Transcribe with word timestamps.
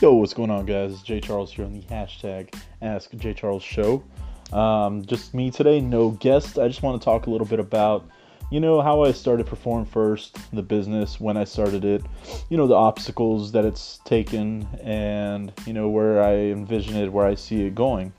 Yo, 0.00 0.14
what's 0.14 0.32
going 0.32 0.48
on, 0.48 0.64
guys? 0.64 0.92
It's 0.92 1.02
Jay 1.02 1.20
Charles 1.20 1.52
here 1.52 1.66
on 1.66 1.74
the 1.74 1.82
hashtag 1.82 2.54
Ask 2.80 3.14
Jay 3.16 3.34
Charles 3.34 3.62
Show. 3.62 4.02
Um, 4.50 5.04
just 5.04 5.34
me 5.34 5.50
today, 5.50 5.78
no 5.78 6.12
guest. 6.12 6.58
I 6.58 6.68
just 6.68 6.82
want 6.82 6.98
to 6.98 7.04
talk 7.04 7.26
a 7.26 7.30
little 7.30 7.46
bit 7.46 7.60
about, 7.60 8.08
you 8.50 8.60
know, 8.60 8.80
how 8.80 9.04
I 9.04 9.12
started 9.12 9.46
Perform 9.46 9.84
First, 9.84 10.38
the 10.54 10.62
business, 10.62 11.20
when 11.20 11.36
I 11.36 11.44
started 11.44 11.84
it, 11.84 12.02
you 12.48 12.56
know, 12.56 12.66
the 12.66 12.76
obstacles 12.76 13.52
that 13.52 13.66
it's 13.66 14.00
taken, 14.06 14.66
and, 14.82 15.52
you 15.66 15.74
know, 15.74 15.90
where 15.90 16.22
I 16.22 16.32
envision 16.32 16.96
it, 16.96 17.12
where 17.12 17.26
I 17.26 17.34
see 17.34 17.66
it 17.66 17.74
going. 17.74 18.14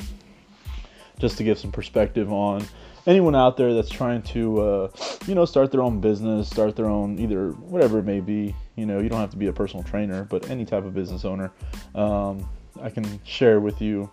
Just 1.18 1.40
to 1.40 1.44
give 1.44 1.58
some 1.58 1.72
perspective 1.72 2.32
on 2.32 2.64
anyone 3.08 3.36
out 3.36 3.58
there 3.58 3.74
that's 3.74 3.90
trying 3.90 4.22
to, 4.22 4.62
uh, 4.62 4.92
you 5.26 5.34
know, 5.34 5.46
start 5.46 5.72
their 5.72 5.82
own 5.82 6.00
business, 6.00 6.48
start 6.48 6.76
their 6.76 6.86
own 6.88 7.18
either 7.18 7.54
whatever 7.54 7.98
it 7.98 8.06
may 8.06 8.20
be. 8.20 8.56
You 8.76 8.86
know, 8.86 9.00
you 9.00 9.10
don't 9.10 9.20
have 9.20 9.32
to 9.32 9.38
be 9.38 9.48
a 9.48 9.54
personal 9.54 9.84
trainer, 9.84 10.24
but 10.24 10.50
any 10.50 10.66
type 10.66 10.86
of 10.86 10.94
business 10.94 11.26
owner. 11.26 11.52
Um, 11.96 12.48
I 12.82 12.90
can 12.90 13.20
share 13.24 13.60
with 13.60 13.82
you, 13.82 14.10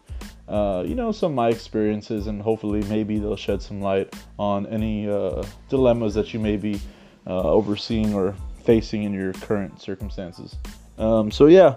uh, 0.48 0.84
you 0.86 0.94
know, 0.94 1.12
some 1.12 1.32
of 1.32 1.36
my 1.36 1.48
experiences, 1.48 2.26
and 2.26 2.42
hopefully 2.42 2.82
maybe 2.88 3.18
they'll 3.18 3.36
shed 3.36 3.62
some 3.62 3.80
light 3.80 4.14
on 4.38 4.66
any 4.66 5.08
uh, 5.08 5.44
dilemmas 5.68 6.14
that 6.14 6.34
you 6.34 6.40
may 6.40 6.56
be 6.56 6.80
uh, 7.26 7.42
overseeing 7.42 8.14
or 8.14 8.34
facing 8.64 9.04
in 9.04 9.12
your 9.12 9.32
current 9.34 9.80
circumstances. 9.80 10.56
Um, 10.98 11.30
so 11.30 11.46
yeah, 11.46 11.76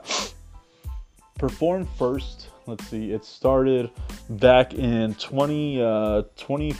perform 1.37 1.87
first. 1.97 2.47
Let's 2.65 2.87
see, 2.87 3.11
it 3.11 3.25
started 3.25 3.89
back 4.29 4.73
in 4.73 5.15
20, 5.15 5.81
uh, 5.81 6.23
20 6.37 6.75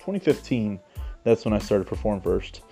2015, 0.00 0.80
that's 1.24 1.44
when 1.44 1.52
I 1.52 1.58
started 1.58 1.86
Perform 1.86 2.20
First. 2.20 2.62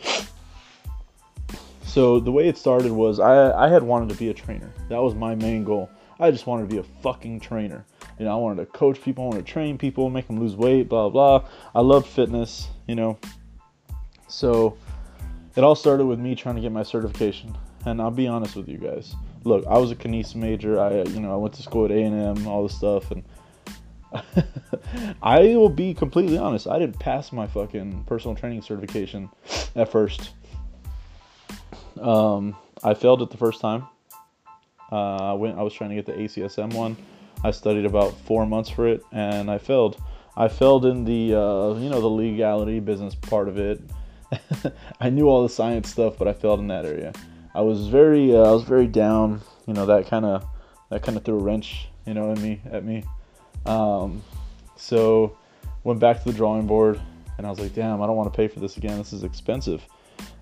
So 1.88 2.20
the 2.20 2.30
way 2.30 2.46
it 2.46 2.58
started 2.58 2.92
was 2.92 3.18
I, 3.18 3.50
I 3.64 3.68
had 3.70 3.82
wanted 3.82 4.10
to 4.10 4.14
be 4.16 4.28
a 4.28 4.34
trainer. 4.34 4.70
That 4.90 5.02
was 5.02 5.14
my 5.14 5.34
main 5.34 5.64
goal. 5.64 5.88
I 6.20 6.30
just 6.30 6.46
wanted 6.46 6.68
to 6.68 6.74
be 6.74 6.78
a 6.78 6.82
fucking 7.02 7.40
trainer. 7.40 7.86
You 8.18 8.26
know, 8.26 8.32
I 8.32 8.36
wanted 8.36 8.56
to 8.60 8.66
coach 8.66 9.00
people, 9.00 9.24
I 9.24 9.28
wanted 9.28 9.46
to 9.46 9.52
train 9.52 9.78
people, 9.78 10.10
make 10.10 10.26
them 10.26 10.38
lose 10.38 10.54
weight, 10.54 10.90
blah 10.90 11.08
blah. 11.08 11.48
I 11.74 11.80
love 11.80 12.06
fitness, 12.06 12.68
you 12.86 12.94
know. 12.94 13.18
So 14.28 14.76
it 15.56 15.64
all 15.64 15.74
started 15.74 16.04
with 16.04 16.18
me 16.18 16.34
trying 16.34 16.56
to 16.56 16.60
get 16.60 16.72
my 16.72 16.82
certification. 16.82 17.56
And 17.86 18.02
I'll 18.02 18.10
be 18.10 18.28
honest 18.28 18.54
with 18.54 18.68
you 18.68 18.76
guys. 18.76 19.14
Look, 19.44 19.66
I 19.66 19.78
was 19.78 19.90
a 19.90 19.96
kinesis 19.96 20.34
major. 20.34 20.78
I, 20.78 21.00
uh, 21.00 21.08
you 21.08 21.20
know, 21.20 21.32
I 21.32 21.36
went 21.36 21.54
to 21.54 21.62
school 21.62 21.86
at 21.86 21.90
A&M, 21.90 22.46
all 22.46 22.64
this 22.64 22.76
stuff, 22.76 23.10
and 23.10 23.24
I 25.22 25.40
will 25.56 25.70
be 25.70 25.94
completely 25.94 26.36
honest. 26.36 26.66
I 26.66 26.78
didn't 26.78 26.98
pass 26.98 27.32
my 27.32 27.46
fucking 27.46 28.04
personal 28.04 28.36
training 28.36 28.60
certification 28.60 29.30
at 29.74 29.90
first. 29.90 30.32
Um, 31.98 32.56
I 32.82 32.94
failed 32.94 33.22
it 33.22 33.30
the 33.30 33.36
first 33.36 33.60
time. 33.60 33.86
Uh, 34.90 35.16
I 35.16 35.32
went. 35.34 35.58
I 35.58 35.62
was 35.62 35.72
trying 35.72 35.90
to 35.90 35.96
get 35.96 36.06
the 36.06 36.12
ACSM 36.12 36.74
one. 36.74 36.96
I 37.44 37.50
studied 37.50 37.84
about 37.84 38.16
four 38.20 38.46
months 38.46 38.70
for 38.70 38.88
it, 38.88 39.02
and 39.12 39.50
I 39.50 39.58
failed. 39.58 40.00
I 40.36 40.48
failed 40.48 40.86
in 40.86 41.04
the 41.04 41.34
uh, 41.34 41.74
you 41.74 41.90
know 41.90 42.00
the 42.00 42.08
legality 42.08 42.80
business 42.80 43.14
part 43.14 43.48
of 43.48 43.58
it. 43.58 43.80
I 45.00 45.10
knew 45.10 45.28
all 45.28 45.42
the 45.42 45.48
science 45.48 45.90
stuff, 45.90 46.16
but 46.18 46.28
I 46.28 46.32
failed 46.32 46.60
in 46.60 46.68
that 46.68 46.84
area. 46.84 47.12
I 47.54 47.60
was 47.60 47.88
very 47.88 48.34
uh, 48.34 48.42
I 48.42 48.52
was 48.52 48.62
very 48.62 48.86
down. 48.86 49.40
You 49.66 49.74
know 49.74 49.86
that 49.86 50.08
kind 50.08 50.24
of 50.24 50.44
that 50.90 51.02
kind 51.02 51.16
of 51.16 51.24
threw 51.24 51.38
a 51.38 51.42
wrench. 51.42 51.88
You 52.06 52.14
know 52.14 52.32
at 52.32 52.38
me 52.38 52.60
at 52.70 52.84
me. 52.84 53.04
Um, 53.66 54.22
so 54.76 55.36
went 55.84 56.00
back 56.00 56.22
to 56.22 56.30
the 56.30 56.36
drawing 56.36 56.66
board 56.66 57.00
and 57.38 57.46
I 57.46 57.50
was 57.50 57.60
like, 57.60 57.72
damn, 57.72 58.02
I 58.02 58.06
don't 58.06 58.16
want 58.16 58.32
to 58.32 58.36
pay 58.36 58.48
for 58.48 58.60
this 58.60 58.76
again. 58.76 58.98
This 58.98 59.12
is 59.12 59.22
expensive. 59.22 59.86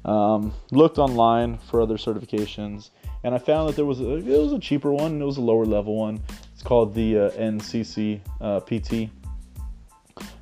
Um, 0.06 0.54
looked 0.70 0.98
online 0.98 1.58
for 1.58 1.80
other 1.80 1.96
certifications 1.96 2.90
and 3.26 3.34
I 3.34 3.38
found 3.38 3.68
that 3.68 3.74
there 3.74 3.84
was 3.84 4.00
a, 4.00 4.18
it 4.18 4.40
was 4.40 4.52
a 4.52 4.58
cheaper 4.60 4.92
one. 4.92 5.20
It 5.20 5.24
was 5.24 5.36
a 5.36 5.40
lower 5.40 5.64
level 5.64 5.97
one. 5.97 6.20
It's 6.53 6.62
called 6.62 6.94
the 6.94 7.19
uh, 7.19 7.31
NCC 7.31 8.20
uh, 8.41 8.60
PT 8.60 9.10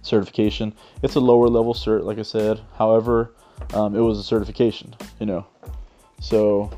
certification. 0.02 0.74
It's 1.02 1.14
a 1.14 1.20
lower 1.20 1.48
level 1.48 1.72
cert, 1.72 2.04
like 2.04 2.18
I 2.18 2.22
said. 2.22 2.60
However, 2.76 3.32
um, 3.72 3.96
it 3.96 4.00
was 4.00 4.18
a 4.18 4.22
certification, 4.22 4.94
you 5.18 5.24
know. 5.24 5.46
So 6.20 6.70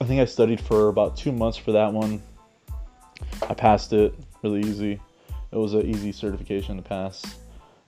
I 0.00 0.06
think 0.06 0.22
I 0.22 0.24
studied 0.24 0.62
for 0.62 0.88
about 0.88 1.14
two 1.14 1.30
months 1.30 1.58
for 1.58 1.72
that 1.72 1.92
one. 1.92 2.22
I 3.46 3.52
passed 3.52 3.92
it 3.92 4.14
really 4.42 4.60
easy. 4.60 4.98
It 5.52 5.56
was 5.58 5.74
an 5.74 5.82
easy 5.82 6.10
certification 6.10 6.76
to 6.76 6.82
pass. 6.82 7.22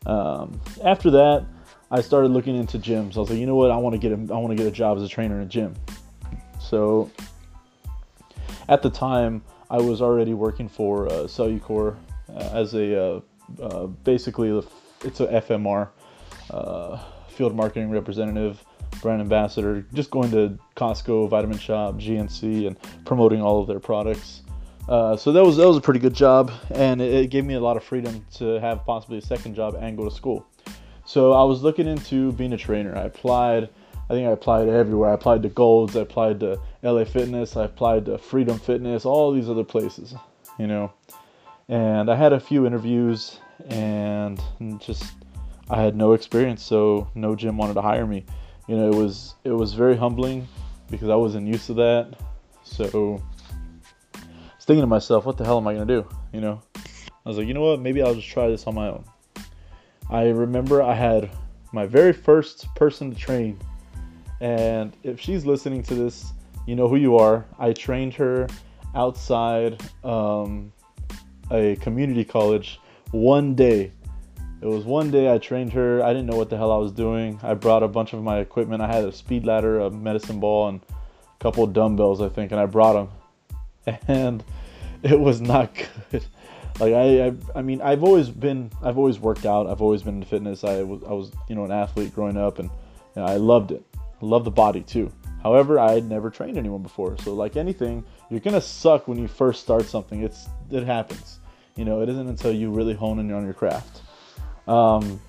Um, 0.04 0.60
after 0.84 1.10
that, 1.12 1.46
I 1.90 2.00
started 2.00 2.28
looking 2.28 2.56
into 2.56 2.78
gyms. 2.78 3.16
I 3.16 3.20
was 3.20 3.30
like, 3.30 3.38
you 3.38 3.46
know 3.46 3.54
what? 3.54 3.70
I 3.70 3.76
want 3.76 3.94
to 3.94 3.98
get 3.98 4.12
a, 4.12 4.34
I 4.34 4.38
want 4.38 4.50
to 4.50 4.56
get 4.56 4.66
a 4.66 4.70
job 4.70 4.96
as 4.98 5.04
a 5.04 5.08
trainer 5.08 5.36
in 5.36 5.42
a 5.42 5.46
gym. 5.46 5.74
So 6.60 7.10
at 8.68 8.82
the 8.82 8.90
time, 8.90 9.42
I 9.70 9.78
was 9.78 10.02
already 10.02 10.34
working 10.34 10.68
for 10.68 11.06
uh, 11.06 11.10
Cellucor 11.24 11.96
uh, 12.28 12.50
as 12.52 12.74
a 12.74 13.00
uh, 13.00 13.20
uh 13.62 13.86
basically 13.86 14.48
it's 15.04 15.20
a 15.20 15.26
FMR 15.26 15.88
uh, 16.50 16.98
field 17.28 17.54
marketing 17.54 17.90
representative, 17.90 18.62
brand 19.02 19.20
ambassador, 19.20 19.86
just 19.92 20.10
going 20.10 20.30
to 20.30 20.58
Costco, 20.74 21.28
Vitamin 21.28 21.58
Shoppe, 21.58 22.00
GNC, 22.00 22.66
and 22.66 22.76
promoting 23.04 23.40
all 23.40 23.60
of 23.60 23.66
their 23.68 23.80
products. 23.80 24.42
Uh, 24.88 25.16
so 25.16 25.32
that 25.32 25.44
was 25.44 25.56
that 25.56 25.66
was 25.66 25.76
a 25.76 25.80
pretty 25.80 26.00
good 26.00 26.14
job, 26.14 26.52
and 26.70 27.00
it, 27.00 27.12
it, 27.12 27.30
gave 27.30 27.44
me 27.44 27.54
a 27.54 27.60
lot 27.60 27.76
of 27.76 27.82
freedom 27.82 28.24
to 28.34 28.60
have 28.60 28.84
possibly 28.84 29.18
a 29.18 29.22
second 29.22 29.54
job 29.54 29.76
and 29.80 29.96
go 29.96 30.04
to 30.04 30.14
school. 30.14 30.46
So 31.06 31.32
I 31.32 31.44
was 31.44 31.62
looking 31.62 31.86
into 31.86 32.32
being 32.32 32.52
a 32.52 32.58
trainer. 32.58 32.96
I 32.96 33.02
applied. 33.02 33.70
I 33.94 34.12
think 34.12 34.28
I 34.28 34.32
applied 34.32 34.68
everywhere. 34.68 35.10
I 35.10 35.14
applied 35.14 35.42
to 35.44 35.48
Golds. 35.48 35.96
I 35.96 36.00
applied 36.00 36.40
to 36.40 36.60
LA 36.82 37.04
Fitness. 37.04 37.56
I 37.56 37.64
applied 37.64 38.06
to 38.06 38.18
Freedom 38.18 38.58
Fitness. 38.58 39.04
All 39.04 39.32
these 39.32 39.48
other 39.48 39.64
places, 39.64 40.14
you 40.58 40.66
know. 40.66 40.92
And 41.68 42.10
I 42.10 42.16
had 42.16 42.32
a 42.32 42.40
few 42.40 42.66
interviews, 42.66 43.38
and 43.68 44.40
just 44.80 45.04
I 45.70 45.80
had 45.80 45.96
no 45.96 46.12
experience, 46.12 46.62
so 46.62 47.08
no 47.14 47.34
gym 47.34 47.56
wanted 47.56 47.74
to 47.74 47.82
hire 47.82 48.06
me. 48.06 48.24
You 48.66 48.76
know, 48.76 48.88
it 48.88 48.94
was 48.94 49.34
it 49.44 49.50
was 49.50 49.74
very 49.74 49.96
humbling 49.96 50.46
because 50.90 51.08
I 51.08 51.16
wasn't 51.16 51.46
used 51.46 51.66
to 51.66 51.74
that. 51.74 52.14
So 52.64 53.20
I 54.14 54.20
was 54.20 54.64
thinking 54.64 54.82
to 54.82 54.88
myself, 54.88 55.24
what 55.24 55.36
the 55.36 55.44
hell 55.44 55.58
am 55.58 55.68
I 55.68 55.74
gonna 55.74 55.86
do? 55.86 56.06
You 56.32 56.40
know, 56.40 56.62
I 56.74 57.28
was 57.28 57.38
like, 57.38 57.46
you 57.46 57.54
know 57.54 57.62
what? 57.62 57.80
Maybe 57.80 58.02
I'll 58.02 58.14
just 58.14 58.28
try 58.28 58.48
this 58.48 58.66
on 58.66 58.74
my 58.74 58.88
own. 58.88 59.04
I 60.10 60.28
remember 60.28 60.82
I 60.82 60.94
had 60.94 61.30
my 61.72 61.86
very 61.86 62.12
first 62.12 62.72
person 62.74 63.12
to 63.12 63.16
train, 63.18 63.58
and 64.40 64.96
if 65.02 65.20
she's 65.20 65.44
listening 65.44 65.82
to 65.84 65.94
this, 65.94 66.32
you 66.66 66.76
know 66.76 66.88
who 66.88 66.96
you 66.96 67.16
are. 67.16 67.46
I 67.58 67.72
trained 67.72 68.14
her 68.14 68.46
outside 68.94 69.80
um, 70.04 70.72
a 71.50 71.76
community 71.76 72.24
college 72.24 72.80
one 73.10 73.54
day. 73.54 73.92
It 74.62 74.66
was 74.66 74.84
one 74.84 75.10
day 75.10 75.32
I 75.32 75.38
trained 75.38 75.72
her. 75.74 76.02
I 76.02 76.08
didn't 76.08 76.26
know 76.26 76.36
what 76.36 76.50
the 76.50 76.56
hell 76.56 76.72
I 76.72 76.78
was 76.78 76.92
doing. 76.92 77.38
I 77.42 77.54
brought 77.54 77.82
a 77.82 77.88
bunch 77.88 78.14
of 78.14 78.22
my 78.22 78.38
equipment. 78.38 78.82
I 78.82 78.86
had 78.86 79.04
a 79.04 79.12
speed 79.12 79.44
ladder, 79.44 79.80
a 79.80 79.90
medicine 79.90 80.40
ball, 80.40 80.68
and 80.68 80.80
a 80.88 81.42
couple 81.42 81.66
dumbbells, 81.66 82.20
I 82.20 82.28
think, 82.28 82.52
and 82.52 82.60
I 82.60 82.66
brought 82.66 82.94
them. 82.94 83.98
And 84.08 84.42
it 85.02 85.18
was 85.18 85.40
not 85.40 85.72
good. 86.10 86.24
Like 86.78 86.92
I, 86.92 87.26
I, 87.26 87.32
I 87.54 87.62
mean, 87.62 87.80
I've 87.80 88.04
always 88.04 88.28
been, 88.28 88.70
I've 88.82 88.98
always 88.98 89.18
worked 89.18 89.46
out. 89.46 89.66
I've 89.66 89.80
always 89.80 90.02
been 90.02 90.16
in 90.16 90.24
fitness. 90.24 90.62
I 90.62 90.82
was, 90.82 91.02
I 91.04 91.12
was, 91.12 91.32
you 91.48 91.54
know, 91.54 91.64
an 91.64 91.72
athlete 91.72 92.14
growing 92.14 92.36
up, 92.36 92.58
and 92.58 92.70
I 93.16 93.36
loved 93.36 93.72
it. 93.72 93.82
I 93.96 94.24
love 94.24 94.44
the 94.44 94.50
body 94.50 94.82
too. 94.82 95.10
However, 95.42 95.78
I 95.78 95.92
had 95.92 96.04
never 96.04 96.28
trained 96.28 96.58
anyone 96.58 96.82
before. 96.82 97.16
So, 97.18 97.34
like 97.34 97.56
anything, 97.56 98.04
you're 98.30 98.40
gonna 98.40 98.60
suck 98.60 99.08
when 99.08 99.18
you 99.18 99.28
first 99.28 99.62
start 99.62 99.86
something. 99.86 100.22
It's, 100.22 100.48
it 100.70 100.84
happens. 100.84 101.40
You 101.76 101.84
know, 101.84 102.02
it 102.02 102.08
isn't 102.08 102.28
until 102.28 102.52
you 102.52 102.70
really 102.70 102.94
hone 102.94 103.18
in 103.18 103.32
on 103.32 103.44
your 103.44 103.54
craft. 103.54 104.02
Um, 104.66 105.20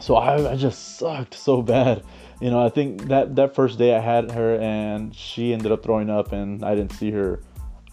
so 0.00 0.16
I, 0.16 0.52
I 0.52 0.56
just 0.56 0.98
sucked 0.98 1.34
so 1.34 1.62
bad. 1.62 2.02
You 2.40 2.50
know, 2.50 2.64
I 2.64 2.70
think 2.70 3.02
that 3.08 3.36
that 3.36 3.54
first 3.54 3.78
day 3.78 3.94
I 3.94 4.00
had 4.00 4.32
her, 4.32 4.56
and 4.56 5.14
she 5.14 5.52
ended 5.52 5.70
up 5.70 5.84
throwing 5.84 6.10
up, 6.10 6.32
and 6.32 6.64
I 6.64 6.74
didn't 6.74 6.92
see 6.92 7.10
her 7.12 7.40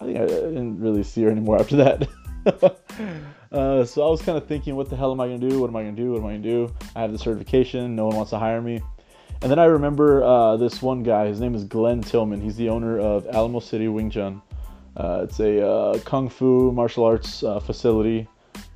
I 0.00 0.04
think 0.04 0.18
I 0.18 0.26
didn't 0.26 0.80
really 0.80 1.02
see 1.02 1.22
her 1.22 1.30
anymore 1.30 1.60
after 1.60 1.76
that. 1.76 2.08
uh, 3.52 3.84
so 3.84 4.06
I 4.06 4.10
was 4.10 4.22
kind 4.22 4.38
of 4.38 4.46
thinking, 4.46 4.76
what 4.76 4.88
the 4.88 4.96
hell 4.96 5.12
am 5.12 5.20
I 5.20 5.26
gonna 5.26 5.48
do? 5.48 5.60
What 5.60 5.68
am 5.68 5.76
I 5.76 5.82
gonna 5.82 5.96
do? 5.96 6.12
What 6.12 6.20
am 6.20 6.26
I 6.26 6.30
gonna 6.32 6.42
do? 6.42 6.74
I 6.96 7.02
have 7.02 7.12
the 7.12 7.18
certification. 7.18 7.94
No 7.94 8.06
one 8.06 8.16
wants 8.16 8.30
to 8.30 8.38
hire 8.38 8.60
me. 8.62 8.80
And 9.42 9.50
then 9.50 9.58
I 9.58 9.64
remember 9.64 10.22
uh, 10.22 10.56
this 10.56 10.82
one 10.82 11.02
guy. 11.02 11.26
His 11.26 11.40
name 11.40 11.54
is 11.54 11.64
Glenn 11.64 12.02
Tillman. 12.02 12.40
He's 12.40 12.56
the 12.56 12.68
owner 12.68 12.98
of 12.98 13.26
Alamo 13.26 13.60
City 13.60 13.88
Wing 13.88 14.10
Chun. 14.10 14.42
Uh, 14.96 15.20
it's 15.24 15.40
a 15.40 15.66
uh, 15.66 15.98
kung 16.00 16.28
fu 16.28 16.72
martial 16.72 17.04
arts 17.04 17.42
uh, 17.42 17.60
facility. 17.60 18.28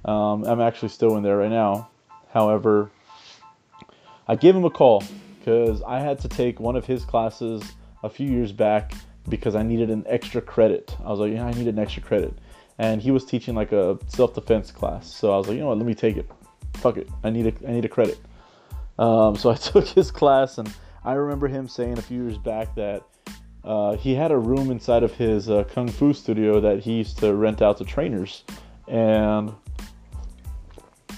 Um, 0.05 0.44
I'm 0.44 0.61
actually 0.61 0.88
still 0.88 1.16
in 1.16 1.22
there 1.22 1.37
right 1.37 1.50
now. 1.50 1.88
However, 2.32 2.90
I 4.26 4.37
gave 4.37 4.55
him 4.56 4.64
a 4.64 4.70
call 4.70 5.02
because 5.38 5.82
I 5.82 6.00
had 6.00 6.19
to 6.20 6.28
take 6.28 6.61
one 6.61 6.76
of 6.76 6.87
his 6.87 7.05
classes 7.05 7.62
a 8.02 8.08
few 8.08 8.28
years 8.28 8.52
back 8.52 8.93
because 9.28 9.55
I 9.55 9.62
needed 9.62 9.90
an 9.90 10.05
extra 10.06 10.40
credit. 10.40 10.96
I 11.05 11.11
was 11.11 11.20
like, 11.20 11.32
yeah, 11.32 11.46
I 11.46 11.52
need 11.52 11.69
an 11.69 11.78
extra 11.78 12.02
credit. 12.02 12.34
And 12.79 13.00
he 13.00 13.11
was 13.11 13.25
teaching 13.25 13.55
like 13.55 13.73
a 13.73 13.99
self-defense 14.09 14.73
class. 14.73 15.06
So 15.06 15.32
I 15.32 15.37
was 15.37 15.47
like, 15.49 15.55
you 15.55 15.61
know 15.61 15.69
what, 15.69 15.79
let 15.79 15.87
me 15.87 15.94
take 15.94 16.17
it. 16.17 16.29
Fuck 16.75 16.97
it. 16.97 17.09
I 17.23 17.31
need 17.31 17.47
a 17.47 17.69
I 17.69 17.73
need 17.73 17.85
a 17.85 17.88
credit. 17.88 18.19
Um, 18.99 19.37
so 19.41 19.50
I 19.50 19.55
took 19.55 19.87
his 19.87 20.11
class 20.11 20.59
and 20.59 20.73
I 21.05 21.12
remember 21.12 21.49
him 21.49 21.69
saying 21.69 21.99
a 21.99 22.03
few 22.03 22.23
years 22.23 22.38
back 22.38 22.75
that 22.76 23.03
uh, 23.65 23.97
he 23.97 24.15
had 24.15 24.31
a 24.31 24.37
room 24.37 24.71
inside 24.71 25.03
of 25.03 25.12
his 25.12 25.49
uh, 25.49 25.65
kung 25.65 25.88
fu 25.88 26.12
studio 26.12 26.61
that 26.61 26.81
he 26.81 26.93
used 26.99 27.19
to 27.19 27.35
rent 27.35 27.62
out 27.62 27.79
to 27.79 27.85
trainers, 27.85 28.44
and 28.88 29.55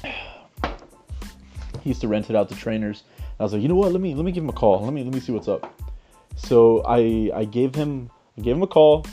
he 0.05 1.91
used 1.91 2.00
to 2.00 2.08
rent 2.08 2.31
it 2.31 2.37
out 2.37 2.49
to 2.49 2.55
trainers. 2.55 3.03
I 3.38 3.43
was 3.43 3.53
like, 3.53 3.62
you 3.62 3.69
know 3.69 3.75
what? 3.75 3.93
Let 3.93 4.00
me 4.00 4.14
let 4.14 4.25
me 4.25 4.32
give 4.32 4.44
him 4.44 4.49
a 4.49 4.55
call. 4.55 4.82
Let 4.82 4.93
me 4.93 5.03
let 5.03 5.12
me 5.12 5.20
see 5.20 5.32
what's 5.32 5.49
up. 5.49 5.73
So 6.37 6.82
I 6.87 7.31
I 7.35 7.44
gave 7.44 7.75
him 7.75 8.11
I 8.38 8.43
gave 8.43 8.56
him 8.56 8.62
a 8.62 8.69
call. 8.69 9.05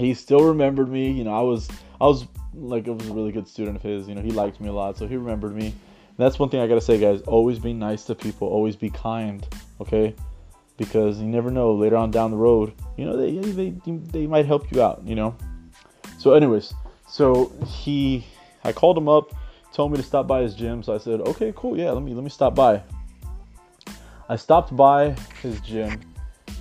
He 0.00 0.14
still 0.14 0.44
remembered 0.44 0.88
me. 0.88 1.10
You 1.10 1.24
know, 1.24 1.34
I 1.34 1.42
was 1.42 1.68
I 2.00 2.06
was 2.06 2.26
like 2.54 2.88
I 2.88 2.92
was 2.92 3.08
a 3.08 3.12
really 3.12 3.32
good 3.32 3.46
student 3.46 3.76
of 3.76 3.82
his. 3.82 4.08
You 4.08 4.14
know, 4.14 4.22
he 4.22 4.30
liked 4.30 4.60
me 4.60 4.68
a 4.68 4.72
lot, 4.72 4.96
so 4.96 5.06
he 5.06 5.16
remembered 5.16 5.54
me. 5.54 5.66
And 5.66 6.16
that's 6.16 6.38
one 6.38 6.48
thing 6.48 6.60
I 6.60 6.66
gotta 6.66 6.80
say, 6.80 6.98
guys. 6.98 7.20
Always 7.22 7.58
be 7.58 7.72
nice 7.72 8.04
to 8.04 8.14
people. 8.14 8.48
Always 8.48 8.76
be 8.76 8.90
kind. 8.90 9.46
Okay, 9.80 10.14
because 10.76 11.20
you 11.20 11.26
never 11.26 11.50
know 11.50 11.74
later 11.74 11.96
on 11.96 12.10
down 12.10 12.30
the 12.30 12.36
road. 12.36 12.72
You 12.96 13.04
know, 13.04 13.16
they 13.16 13.36
they 13.36 13.70
they 13.86 14.26
might 14.26 14.46
help 14.46 14.72
you 14.72 14.82
out. 14.82 15.02
You 15.04 15.14
know. 15.14 15.36
So, 16.18 16.34
anyways, 16.34 16.74
so 17.06 17.52
he 17.66 18.26
I 18.64 18.72
called 18.72 18.96
him 18.98 19.08
up, 19.08 19.32
told 19.72 19.92
me 19.92 19.96
to 19.98 20.02
stop 20.02 20.26
by 20.26 20.42
his 20.42 20.54
gym. 20.54 20.82
So 20.82 20.94
I 20.94 20.98
said, 20.98 21.20
okay, 21.20 21.52
cool, 21.56 21.76
yeah, 21.76 21.90
let 21.90 22.02
me 22.02 22.14
let 22.14 22.24
me 22.24 22.30
stop 22.30 22.54
by. 22.54 22.82
I 24.28 24.36
stopped 24.36 24.74
by 24.76 25.16
his 25.42 25.60
gym 25.60 26.00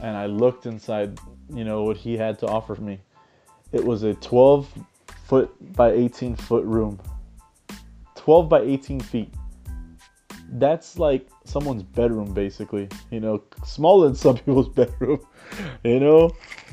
and 0.02 0.18
I 0.18 0.26
looked 0.26 0.66
inside, 0.66 1.20
you 1.54 1.64
know, 1.64 1.84
what 1.84 1.98
he 1.98 2.18
had 2.18 2.40
to 2.40 2.48
offer 2.48 2.76
me. 2.76 3.00
It 3.72 3.84
was 3.84 4.04
a 4.04 4.14
12 4.16 4.68
foot 5.26 5.76
by 5.76 5.92
18 5.92 6.36
foot 6.36 6.66
room. 6.66 7.00
12 8.16 8.50
by 8.50 8.62
18 8.62 9.00
feet. 9.00 9.34
That's 10.54 10.98
like 10.98 11.28
someone's 11.46 11.84
bedroom, 11.84 12.34
basically. 12.34 12.90
You 13.12 13.20
know, 13.20 13.44
smaller 13.64 14.08
than 14.08 14.16
some 14.16 14.38
people's 14.40 14.70
bedroom, 14.70 15.20
you 15.84 16.00
know? 16.00 16.32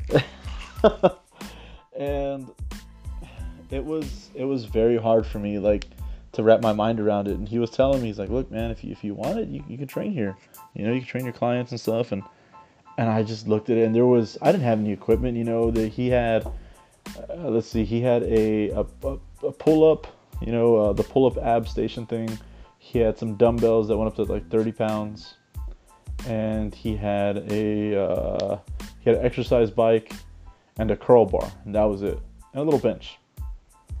and 1.97 2.49
it 3.69 3.83
was 3.83 4.29
it 4.33 4.45
was 4.45 4.65
very 4.65 4.97
hard 4.97 5.25
for 5.25 5.39
me 5.39 5.59
like 5.59 5.85
to 6.31 6.43
wrap 6.43 6.61
my 6.61 6.71
mind 6.71 6.99
around 6.99 7.27
it 7.27 7.33
and 7.33 7.49
he 7.49 7.59
was 7.59 7.69
telling 7.69 7.99
me 7.99 8.07
he's 8.07 8.19
like 8.19 8.29
look 8.29 8.49
man 8.51 8.71
if 8.71 8.83
you 8.83 8.91
if 8.91 9.03
you 9.03 9.13
want 9.13 9.37
it 9.39 9.49
you, 9.49 9.61
you 9.67 9.77
can 9.77 9.87
train 9.87 10.11
here 10.11 10.37
you 10.75 10.85
know 10.85 10.93
you 10.93 10.99
can 10.99 11.07
train 11.09 11.23
your 11.25 11.33
clients 11.33 11.71
and 11.71 11.81
stuff 11.81 12.13
and 12.13 12.23
and 12.97 13.09
I 13.09 13.23
just 13.23 13.47
looked 13.47 13.69
at 13.69 13.77
it, 13.77 13.85
and 13.85 13.95
there 13.95 14.05
was 14.05 14.37
I 14.41 14.51
didn't 14.51 14.63
have 14.63 14.79
any 14.79 14.91
equipment. 14.91 15.37
You 15.37 15.43
know 15.43 15.71
that 15.71 15.89
he 15.89 16.09
had. 16.09 16.47
Uh, 17.17 17.49
let's 17.49 17.67
see, 17.67 17.83
he 17.83 18.01
had 18.01 18.23
a 18.23 18.69
a, 18.69 18.85
a 19.43 19.51
pull 19.51 19.89
up, 19.89 20.07
you 20.41 20.51
know, 20.51 20.75
uh, 20.77 20.93
the 20.93 21.03
pull 21.03 21.25
up 21.25 21.37
ab 21.37 21.67
station 21.67 22.05
thing. 22.05 22.37
He 22.79 22.99
had 22.99 23.17
some 23.17 23.35
dumbbells 23.35 23.87
that 23.87 23.97
went 23.97 24.07
up 24.07 24.15
to 24.15 24.23
like 24.23 24.49
30 24.49 24.71
pounds, 24.71 25.35
and 26.27 26.73
he 26.73 26.95
had 26.95 27.51
a 27.51 28.01
uh, 28.01 28.59
he 28.99 29.09
had 29.09 29.19
an 29.19 29.25
exercise 29.25 29.71
bike 29.71 30.11
and 30.77 30.91
a 30.91 30.97
curl 30.97 31.25
bar, 31.25 31.51
and 31.65 31.75
that 31.75 31.83
was 31.83 32.01
it, 32.01 32.19
and 32.53 32.61
a 32.61 32.63
little 32.63 32.79
bench. 32.79 33.17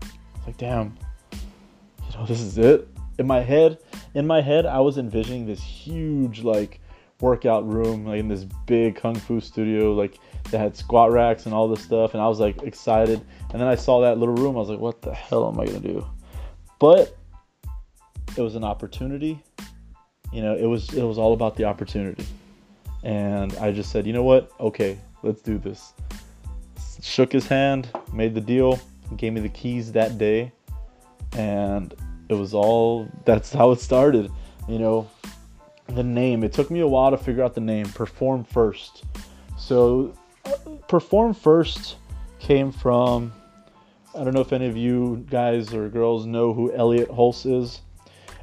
It's 0.01 0.47
like, 0.47 0.57
damn, 0.57 0.97
you 1.31 2.17
know, 2.17 2.25
this 2.27 2.39
is 2.39 2.57
it. 2.57 2.87
In 3.19 3.25
my 3.25 3.41
head, 3.41 3.79
in 4.13 4.27
my 4.27 4.41
head, 4.41 4.65
I 4.65 4.79
was 4.79 4.97
envisioning 4.97 5.47
this 5.47 5.61
huge 5.61 6.43
like 6.43 6.79
workout 7.19 7.67
room, 7.67 8.05
like 8.05 8.19
in 8.19 8.27
this 8.27 8.45
big 8.65 8.95
kung 8.95 9.15
fu 9.15 9.39
studio, 9.39 9.93
like 9.93 10.19
that 10.51 10.59
had 10.59 10.75
squat 10.75 11.11
racks 11.11 11.45
and 11.45 11.53
all 11.53 11.67
this 11.67 11.83
stuff, 11.83 12.13
and 12.13 12.21
I 12.21 12.27
was 12.27 12.39
like 12.39 12.63
excited. 12.63 13.21
And 13.51 13.61
then 13.61 13.67
I 13.67 13.75
saw 13.75 14.01
that 14.01 14.17
little 14.17 14.35
room, 14.35 14.55
I 14.55 14.59
was 14.59 14.69
like, 14.69 14.79
what 14.79 15.01
the 15.01 15.13
hell 15.13 15.47
am 15.47 15.59
I 15.59 15.65
gonna 15.65 15.79
do? 15.79 16.05
But 16.79 17.15
it 18.35 18.41
was 18.41 18.55
an 18.55 18.63
opportunity. 18.63 19.41
You 20.31 20.41
know, 20.41 20.55
it 20.55 20.65
was 20.65 20.93
it 20.93 21.03
was 21.03 21.17
all 21.17 21.33
about 21.33 21.55
the 21.55 21.65
opportunity. 21.65 22.25
And 23.03 23.55
I 23.57 23.71
just 23.71 23.91
said, 23.91 24.05
you 24.05 24.13
know 24.13 24.23
what? 24.23 24.51
Okay, 24.59 24.97
let's 25.23 25.41
do 25.41 25.57
this. 25.57 25.93
Shook 27.01 27.31
his 27.31 27.47
hand, 27.47 27.89
made 28.11 28.33
the 28.33 28.41
deal, 28.41 28.79
gave 29.15 29.33
me 29.33 29.39
the 29.39 29.49
keys 29.49 29.91
that 29.93 30.17
day, 30.17 30.51
and 31.33 31.93
it 32.29 32.33
was 32.33 32.53
all 32.53 33.07
that's 33.25 33.53
how 33.53 33.71
it 33.71 33.79
started. 33.79 34.31
You 34.67 34.79
know, 34.79 35.09
the 35.87 36.03
name. 36.03 36.43
It 36.43 36.53
took 36.53 36.69
me 36.69 36.81
a 36.81 36.87
while 36.87 37.11
to 37.11 37.17
figure 37.17 37.43
out 37.43 37.53
the 37.53 37.61
name. 37.61 37.87
Perform 37.89 38.43
First. 38.43 39.05
So, 39.57 40.13
Perform 40.87 41.33
First 41.33 41.97
came 42.39 42.71
from. 42.71 43.33
I 44.15 44.23
don't 44.23 44.33
know 44.33 44.41
if 44.41 44.53
any 44.53 44.67
of 44.67 44.75
you 44.75 45.25
guys 45.29 45.73
or 45.73 45.89
girls 45.89 46.25
know 46.25 46.53
who 46.53 46.73
Elliott 46.73 47.09
Hulse 47.09 47.45
is. 47.45 47.81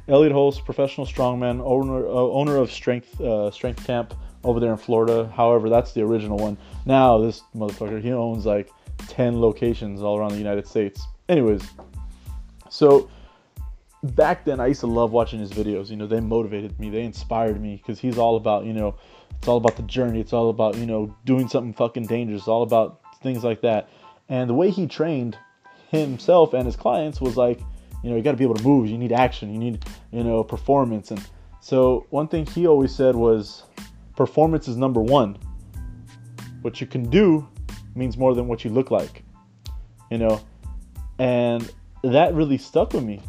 Elliott 0.07 0.31
Hulse, 0.33 0.63
professional 0.63 1.07
strongman, 1.07 1.61
owner 1.65 2.05
uh, 2.05 2.11
owner 2.11 2.57
of 2.57 2.71
Strength 2.71 3.19
uh, 3.19 3.49
Strength 3.51 3.85
Camp 3.85 4.13
over 4.43 4.59
there 4.59 4.71
in 4.71 4.77
Florida. 4.77 5.31
However, 5.35 5.69
that's 5.69 5.93
the 5.93 6.01
original 6.01 6.37
one. 6.37 6.57
Now 6.85 7.17
this 7.17 7.41
motherfucker 7.55 8.01
he 8.01 8.11
owns 8.11 8.45
like 8.45 8.69
ten 9.07 9.41
locations 9.41 10.01
all 10.01 10.17
around 10.17 10.31
the 10.31 10.37
United 10.37 10.67
States. 10.67 11.01
Anyways, 11.27 11.67
so 12.69 13.09
back 14.03 14.45
then 14.45 14.59
I 14.59 14.67
used 14.67 14.81
to 14.81 14.87
love 14.87 15.11
watching 15.11 15.39
his 15.39 15.51
videos. 15.51 15.89
You 15.89 15.95
know, 15.95 16.07
they 16.07 16.19
motivated 16.19 16.79
me, 16.79 16.89
they 16.89 17.03
inspired 17.03 17.59
me 17.59 17.77
because 17.77 17.99
he's 17.99 18.17
all 18.17 18.35
about, 18.35 18.65
you 18.65 18.73
know, 18.73 18.95
it's 19.37 19.47
all 19.47 19.57
about 19.57 19.75
the 19.75 19.83
journey. 19.83 20.19
It's 20.19 20.33
all 20.33 20.49
about, 20.49 20.75
you 20.77 20.85
know, 20.85 21.15
doing 21.25 21.47
something 21.47 21.73
fucking 21.73 22.07
dangerous. 22.07 22.41
It's 22.41 22.47
all 22.47 22.63
about 22.63 23.01
things 23.21 23.43
like 23.43 23.61
that. 23.61 23.89
And 24.29 24.49
the 24.49 24.53
way 24.53 24.71
he 24.71 24.87
trained 24.87 25.37
himself 25.89 26.53
and 26.53 26.65
his 26.65 26.75
clients 26.75 27.21
was 27.21 27.37
like, 27.37 27.59
you 28.03 28.09
know, 28.09 28.15
you 28.15 28.21
got 28.21 28.31
to 28.31 28.37
be 28.37 28.43
able 28.43 28.55
to 28.55 28.63
move. 28.63 28.89
You 28.89 28.97
need 28.97 29.11
action. 29.11 29.51
You 29.51 29.59
need, 29.59 29.85
you 30.11 30.23
know, 30.23 30.43
performance. 30.43 31.11
And 31.11 31.23
so 31.61 32.05
one 32.09 32.27
thing 32.27 32.45
he 32.45 32.67
always 32.67 32.93
said 32.93 33.15
was, 33.15 33.63
performance 34.15 34.67
is 34.67 34.77
number 34.77 35.01
one. 35.01 35.37
What 36.61 36.81
you 36.81 36.87
can 36.87 37.09
do 37.09 37.47
means 37.95 38.17
more 38.17 38.33
than 38.33 38.47
what 38.47 38.63
you 38.63 38.71
look 38.71 38.91
like. 38.91 39.23
You 40.11 40.19
know, 40.19 40.41
and 41.17 41.71
that 42.03 42.33
really 42.33 42.57
stuck 42.57 42.93
with 42.93 43.03
me 43.03 43.21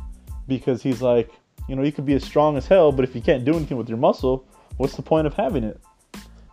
because 0.46 0.82
he's 0.82 1.00
like, 1.00 1.30
you 1.68 1.74
know, 1.74 1.82
you 1.82 1.92
could 1.92 2.06
be 2.06 2.14
as 2.14 2.24
strong 2.24 2.56
as 2.56 2.66
hell, 2.66 2.92
but 2.92 3.04
if 3.04 3.14
you 3.14 3.20
can't 3.20 3.44
do 3.44 3.56
anything 3.56 3.76
with 3.76 3.88
your 3.88 3.98
muscle, 3.98 4.46
what's 4.76 4.94
the 4.94 5.02
point 5.02 5.26
of 5.26 5.34
having 5.34 5.64
it? 5.64 5.80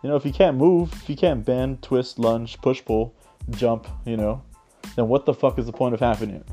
You 0.04 0.10
know, 0.10 0.16
if 0.16 0.26
you 0.26 0.32
can't 0.34 0.58
move, 0.58 0.92
if 0.92 1.08
you 1.08 1.16
can't 1.16 1.42
bend, 1.42 1.80
twist, 1.80 2.18
lunge, 2.18 2.60
push, 2.60 2.84
pull, 2.84 3.14
jump, 3.52 3.88
you 4.04 4.18
know, 4.18 4.42
then 4.96 5.08
what 5.08 5.24
the 5.24 5.32
fuck 5.32 5.58
is 5.58 5.64
the 5.64 5.72
point 5.72 5.94
of 5.94 6.00
having 6.00 6.28
it? 6.28 6.46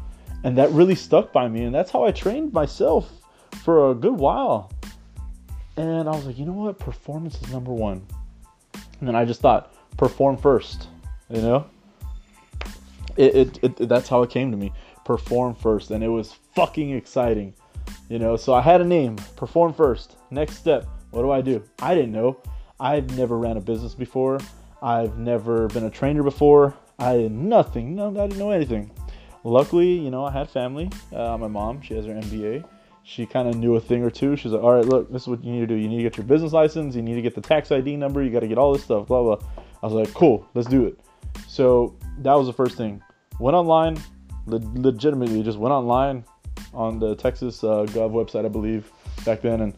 And 0.45 0.57
that 0.57 0.71
really 0.71 0.95
stuck 0.95 1.33
by 1.33 1.49
me, 1.49 1.65
and 1.65 1.75
that's 1.75 1.91
how 1.91 2.05
I 2.05 2.13
trained 2.13 2.53
myself 2.53 3.11
for 3.61 3.91
a 3.91 3.93
good 3.93 4.13
while. 4.13 4.71
And 5.75 6.07
I 6.07 6.11
was 6.13 6.25
like, 6.25 6.37
you 6.37 6.45
know 6.45 6.53
what? 6.53 6.79
Performance 6.79 7.41
is 7.41 7.51
number 7.51 7.73
one. 7.73 8.07
And 9.01 9.09
then 9.09 9.17
I 9.17 9.25
just 9.25 9.41
thought, 9.41 9.75
perform 9.97 10.37
first, 10.37 10.87
you 11.29 11.41
know? 11.41 11.65
It, 13.17 13.35
it, 13.35 13.79
it 13.81 13.89
that's 13.89 14.07
how 14.07 14.23
it 14.23 14.29
came 14.29 14.51
to 14.51 14.57
me 14.57 14.71
perform 15.03 15.55
first, 15.55 15.91
and 15.91 16.01
it 16.05 16.07
was 16.07 16.31
fucking 16.55 16.91
exciting. 16.91 17.53
You 18.07 18.17
know, 18.17 18.37
so 18.37 18.53
I 18.53 18.61
had 18.61 18.79
a 18.79 18.85
name, 18.85 19.17
perform 19.35 19.73
first. 19.73 20.15
Next 20.29 20.55
step, 20.55 20.87
what 21.09 21.23
do 21.23 21.31
I 21.31 21.41
do? 21.41 21.61
I 21.81 21.95
didn't 21.95 22.13
know. 22.13 22.37
I've 22.81 23.15
never 23.15 23.37
ran 23.37 23.57
a 23.57 23.61
business 23.61 23.93
before. 23.93 24.39
I've 24.81 25.19
never 25.19 25.67
been 25.67 25.85
a 25.85 25.89
trainer 25.91 26.23
before. 26.23 26.73
I 26.97 27.15
did 27.15 27.31
nothing. 27.31 27.95
No, 27.95 28.09
I 28.09 28.25
didn't 28.25 28.39
know 28.39 28.49
anything. 28.49 28.89
Luckily, 29.43 29.91
you 29.99 30.09
know, 30.09 30.25
I 30.25 30.31
had 30.31 30.49
family. 30.49 30.89
Uh, 31.13 31.37
my 31.37 31.47
mom, 31.47 31.83
she 31.83 31.93
has 31.93 32.07
her 32.07 32.13
MBA. 32.13 32.65
She 33.03 33.27
kind 33.27 33.47
of 33.47 33.55
knew 33.55 33.75
a 33.75 33.79
thing 33.79 34.03
or 34.03 34.09
two. 34.09 34.35
She's 34.35 34.51
like, 34.51 34.63
all 34.63 34.73
right, 34.73 34.85
look, 34.85 35.11
this 35.11 35.21
is 35.21 35.27
what 35.27 35.43
you 35.43 35.51
need 35.51 35.59
to 35.59 35.67
do. 35.67 35.75
You 35.75 35.87
need 35.87 35.97
to 35.97 36.03
get 36.03 36.17
your 36.17 36.25
business 36.25 36.53
license. 36.53 36.95
You 36.95 37.03
need 37.03 37.15
to 37.15 37.21
get 37.21 37.35
the 37.35 37.41
tax 37.41 37.71
ID 37.71 37.97
number. 37.97 38.23
You 38.23 38.31
got 38.31 38.39
to 38.39 38.47
get 38.47 38.57
all 38.57 38.73
this 38.73 38.83
stuff, 38.83 39.07
blah, 39.07 39.21
blah. 39.21 39.47
I 39.83 39.85
was 39.85 39.93
like, 39.93 40.11
cool, 40.15 40.47
let's 40.55 40.67
do 40.67 40.87
it. 40.87 40.99
So 41.47 41.95
that 42.19 42.33
was 42.33 42.47
the 42.47 42.53
first 42.53 42.77
thing. 42.77 42.99
Went 43.39 43.55
online, 43.55 43.97
le- 44.47 44.61
legitimately 44.73 45.43
just 45.43 45.59
went 45.59 45.71
online 45.71 46.25
on 46.73 46.97
the 46.97 47.15
Texas 47.15 47.63
uh, 47.63 47.85
Gov 47.89 48.11
website, 48.11 48.45
I 48.45 48.49
believe, 48.49 48.91
back 49.23 49.41
then, 49.41 49.61
and 49.61 49.73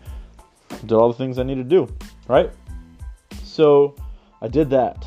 did 0.82 0.94
all 0.94 1.10
the 1.10 1.18
things 1.18 1.38
I 1.38 1.44
needed 1.44 1.70
to 1.70 1.86
do, 1.86 1.94
right? 2.28 2.52
So 3.54 3.94
I 4.42 4.48
did 4.48 4.72
that, 4.72 5.06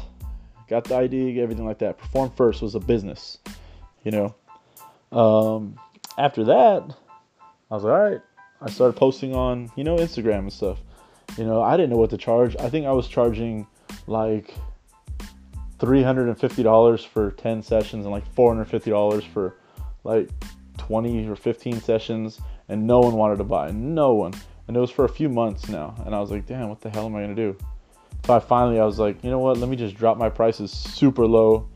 got 0.68 0.84
the 0.84 0.94
ID, 0.94 1.40
everything 1.40 1.66
like 1.66 1.78
that. 1.80 1.98
Perform 1.98 2.30
First 2.30 2.62
was 2.62 2.76
a 2.76 2.80
business, 2.80 3.38
you 4.04 4.12
know. 4.12 4.36
Um, 5.10 5.80
after 6.16 6.44
that, 6.44 6.94
I 7.68 7.74
was 7.74 7.82
like, 7.82 7.92
all 7.92 8.10
right. 8.10 8.20
I 8.62 8.70
started 8.70 8.96
posting 8.96 9.34
on, 9.34 9.68
you 9.74 9.82
know, 9.82 9.96
Instagram 9.96 10.38
and 10.38 10.52
stuff. 10.52 10.78
You 11.36 11.42
know, 11.42 11.60
I 11.60 11.76
didn't 11.76 11.90
know 11.90 11.96
what 11.96 12.10
to 12.10 12.16
charge. 12.16 12.56
I 12.60 12.70
think 12.70 12.86
I 12.86 12.92
was 12.92 13.08
charging 13.08 13.66
like 14.06 14.54
$350 15.80 17.04
for 17.04 17.32
10 17.32 17.62
sessions 17.64 18.06
and 18.06 18.12
like 18.12 18.32
$450 18.36 19.24
for 19.24 19.56
like 20.04 20.30
20 20.78 21.28
or 21.28 21.34
15 21.34 21.80
sessions 21.80 22.40
and 22.68 22.86
no 22.86 23.00
one 23.00 23.14
wanted 23.14 23.38
to 23.38 23.44
buy 23.44 23.72
no 23.72 24.14
one 24.14 24.32
and 24.68 24.76
it 24.76 24.80
was 24.80 24.90
for 24.90 25.04
a 25.04 25.08
few 25.08 25.28
months 25.28 25.68
now 25.68 25.94
and 26.06 26.14
i 26.14 26.20
was 26.20 26.30
like 26.30 26.46
damn 26.46 26.68
what 26.68 26.80
the 26.80 26.88
hell 26.88 27.06
am 27.06 27.16
i 27.16 27.22
going 27.22 27.34
to 27.34 27.52
do 27.52 27.58
so 28.26 28.34
i 28.34 28.40
finally 28.40 28.78
i 28.78 28.84
was 28.84 28.98
like 28.98 29.22
you 29.24 29.30
know 29.30 29.38
what 29.38 29.56
let 29.56 29.68
me 29.68 29.76
just 29.76 29.94
drop 29.94 30.18
my 30.18 30.28
prices 30.28 30.70
super 30.70 31.26
low 31.26 31.68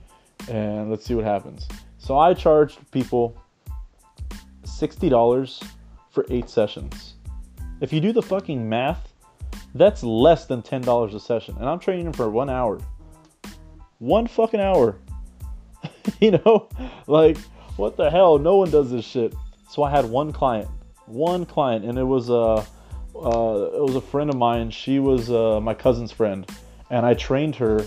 and 0.49 0.91
let's 0.91 1.07
see 1.07 1.15
what 1.15 1.25
happens 1.25 1.67
so 1.99 2.19
i 2.19 2.35
charged 2.35 2.79
people 2.91 3.37
$60 4.65 5.63
for 6.11 6.27
eight 6.31 6.51
sessions 6.51 7.15
if 7.81 7.93
you 7.93 8.01
do 8.01 8.13
the 8.13 8.23
fucking 8.23 8.69
math 8.69 9.13
that's 9.75 10.03
less 10.03 10.47
than 10.47 10.63
$10 10.63 11.15
a 11.15 11.21
session 11.21 11.57
and 11.59 11.69
i'm 11.69 11.79
training 11.79 12.05
them 12.05 12.13
for 12.13 12.29
one 12.29 12.51
hour 12.51 12.81
One 14.01 14.27
fucking 14.27 14.61
hour. 14.61 14.97
you 16.21 16.31
know, 16.31 16.71
like 17.07 17.37
what 17.77 17.99
the 17.99 18.11
hell? 18.11 18.39
No 18.39 18.57
one 18.57 18.71
does 18.71 18.91
this 18.91 19.05
shit. 19.05 19.35
So 19.69 19.83
I 19.83 19.91
had 19.91 20.07
one 20.07 20.33
client, 20.33 20.69
one 21.05 21.45
client, 21.45 21.85
and 21.85 21.99
it 21.99 22.05
was 22.05 22.31
a, 22.31 22.35
uh, 22.35 22.65
uh, 23.21 23.77
it 23.77 23.83
was 23.83 23.97
a 23.97 24.01
friend 24.01 24.31
of 24.31 24.37
mine. 24.37 24.71
She 24.71 24.99
was 24.99 25.31
uh, 25.31 25.61
my 25.61 25.75
cousin's 25.75 26.13
friend, 26.13 26.49
and 26.91 27.05
I 27.05 27.15
trained 27.15 27.57
her 27.57 27.85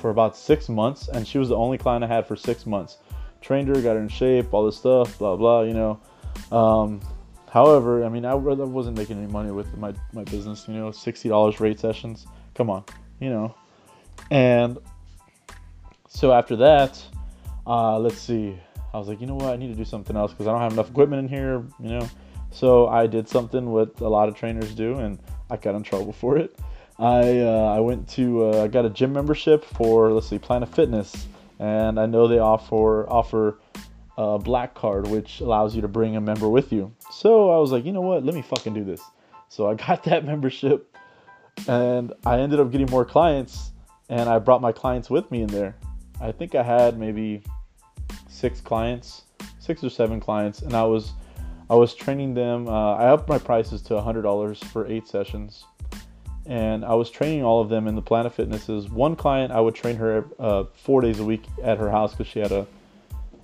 for 0.00 0.10
about 0.10 0.36
six 0.36 0.68
months, 0.68 1.08
and 1.08 1.26
she 1.26 1.38
was 1.38 1.48
the 1.48 1.56
only 1.56 1.78
client 1.78 2.04
I 2.04 2.06
had 2.06 2.26
for 2.26 2.36
six 2.36 2.66
months. 2.66 2.98
Trained 3.40 3.68
her, 3.68 3.74
got 3.74 3.94
her 3.94 4.00
in 4.00 4.08
shape, 4.08 4.52
all 4.52 4.64
this 4.64 4.76
stuff, 4.76 5.18
blah 5.18 5.36
blah. 5.36 5.62
You 5.62 5.74
know. 5.74 6.00
Um, 6.50 7.00
however, 7.50 8.04
I 8.04 8.08
mean, 8.08 8.24
I 8.24 8.34
wasn't 8.34 8.98
making 8.98 9.18
any 9.18 9.30
money 9.30 9.50
with 9.50 9.76
my 9.76 9.94
my 10.12 10.24
business. 10.24 10.66
You 10.68 10.74
know, 10.74 10.90
sixty 10.90 11.28
dollars 11.28 11.60
rate 11.60 11.80
sessions. 11.80 12.26
Come 12.54 12.70
on, 12.70 12.84
you 13.20 13.30
know. 13.30 13.54
And 14.30 14.78
so 16.08 16.32
after 16.32 16.56
that, 16.56 17.02
uh, 17.66 17.98
let's 17.98 18.18
see. 18.18 18.58
I 18.92 18.98
was 18.98 19.08
like, 19.08 19.20
you 19.20 19.26
know 19.26 19.34
what? 19.34 19.52
I 19.52 19.56
need 19.56 19.68
to 19.68 19.74
do 19.74 19.84
something 19.84 20.16
else 20.16 20.32
because 20.32 20.46
I 20.46 20.52
don't 20.52 20.60
have 20.60 20.72
enough 20.72 20.90
equipment 20.90 21.20
in 21.20 21.28
here. 21.28 21.64
You 21.80 21.88
know. 21.98 22.08
So 22.54 22.86
I 22.86 23.08
did 23.08 23.28
something 23.28 23.70
what 23.70 24.00
a 24.00 24.08
lot 24.08 24.28
of 24.28 24.36
trainers 24.36 24.74
do, 24.74 24.98
and 24.98 25.18
I 25.50 25.56
got 25.56 25.74
in 25.74 25.82
trouble 25.82 26.12
for 26.12 26.38
it. 26.38 26.56
I 27.00 27.40
uh, 27.40 27.74
I 27.76 27.80
went 27.80 28.08
to 28.10 28.44
uh, 28.44 28.62
I 28.62 28.68
got 28.68 28.84
a 28.84 28.90
gym 28.90 29.12
membership 29.12 29.64
for 29.64 30.12
let's 30.12 30.28
see 30.28 30.38
Planet 30.38 30.72
Fitness, 30.72 31.26
and 31.58 31.98
I 31.98 32.06
know 32.06 32.28
they 32.28 32.38
offer 32.38 33.10
offer 33.10 33.58
a 34.16 34.38
black 34.38 34.74
card 34.74 35.08
which 35.08 35.40
allows 35.40 35.74
you 35.74 35.82
to 35.82 35.88
bring 35.88 36.14
a 36.14 36.20
member 36.20 36.48
with 36.48 36.72
you. 36.72 36.94
So 37.10 37.50
I 37.50 37.58
was 37.58 37.72
like, 37.72 37.84
you 37.84 37.90
know 37.90 38.00
what? 38.00 38.24
Let 38.24 38.36
me 38.36 38.42
fucking 38.42 38.72
do 38.72 38.84
this. 38.84 39.02
So 39.48 39.68
I 39.68 39.74
got 39.86 40.04
that 40.04 40.24
membership, 40.24 40.96
and 41.66 42.12
I 42.24 42.38
ended 42.38 42.60
up 42.60 42.70
getting 42.70 42.88
more 42.88 43.04
clients, 43.04 43.72
and 44.08 44.28
I 44.28 44.38
brought 44.38 44.60
my 44.60 44.70
clients 44.70 45.10
with 45.10 45.28
me 45.32 45.42
in 45.42 45.48
there. 45.48 45.74
I 46.20 46.30
think 46.30 46.54
I 46.54 46.62
had 46.62 47.00
maybe 47.00 47.42
six 48.28 48.60
clients, 48.60 49.22
six 49.58 49.82
or 49.82 49.90
seven 49.90 50.20
clients, 50.20 50.62
and 50.62 50.74
I 50.74 50.84
was 50.84 51.14
I 51.70 51.74
was 51.74 51.94
training 51.94 52.34
them. 52.34 52.68
Uh, 52.68 52.94
I 52.94 53.06
upped 53.08 53.28
my 53.28 53.38
prices 53.38 53.82
to 53.82 54.00
hundred 54.00 54.22
dollars 54.22 54.62
for 54.62 54.86
eight 54.86 55.08
sessions 55.08 55.64
and 56.46 56.84
I 56.84 56.94
was 56.94 57.10
training 57.10 57.42
all 57.42 57.60
of 57.60 57.68
them 57.68 57.88
in 57.88 57.94
the 57.94 58.02
Planet 58.02 58.34
Fitnesses. 58.34 58.88
One 58.88 59.16
client, 59.16 59.52
I 59.52 59.60
would 59.60 59.74
train 59.74 59.96
her 59.96 60.24
uh, 60.38 60.64
four 60.74 61.00
days 61.00 61.18
a 61.18 61.24
week 61.24 61.44
at 61.62 61.78
her 61.78 61.90
house 61.90 62.12
because 62.12 62.26
she 62.26 62.40
had 62.40 62.52
a, 62.52 62.66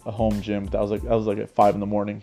a 0.05 0.11
home 0.11 0.41
gym. 0.43 0.67
That 0.67 0.81
was 0.81 0.91
like 0.91 1.03
that 1.03 1.15
was 1.15 1.27
like 1.27 1.39
at 1.39 1.51
five 1.51 1.75
in 1.75 1.81
the 1.81 1.87
morning. 1.87 2.23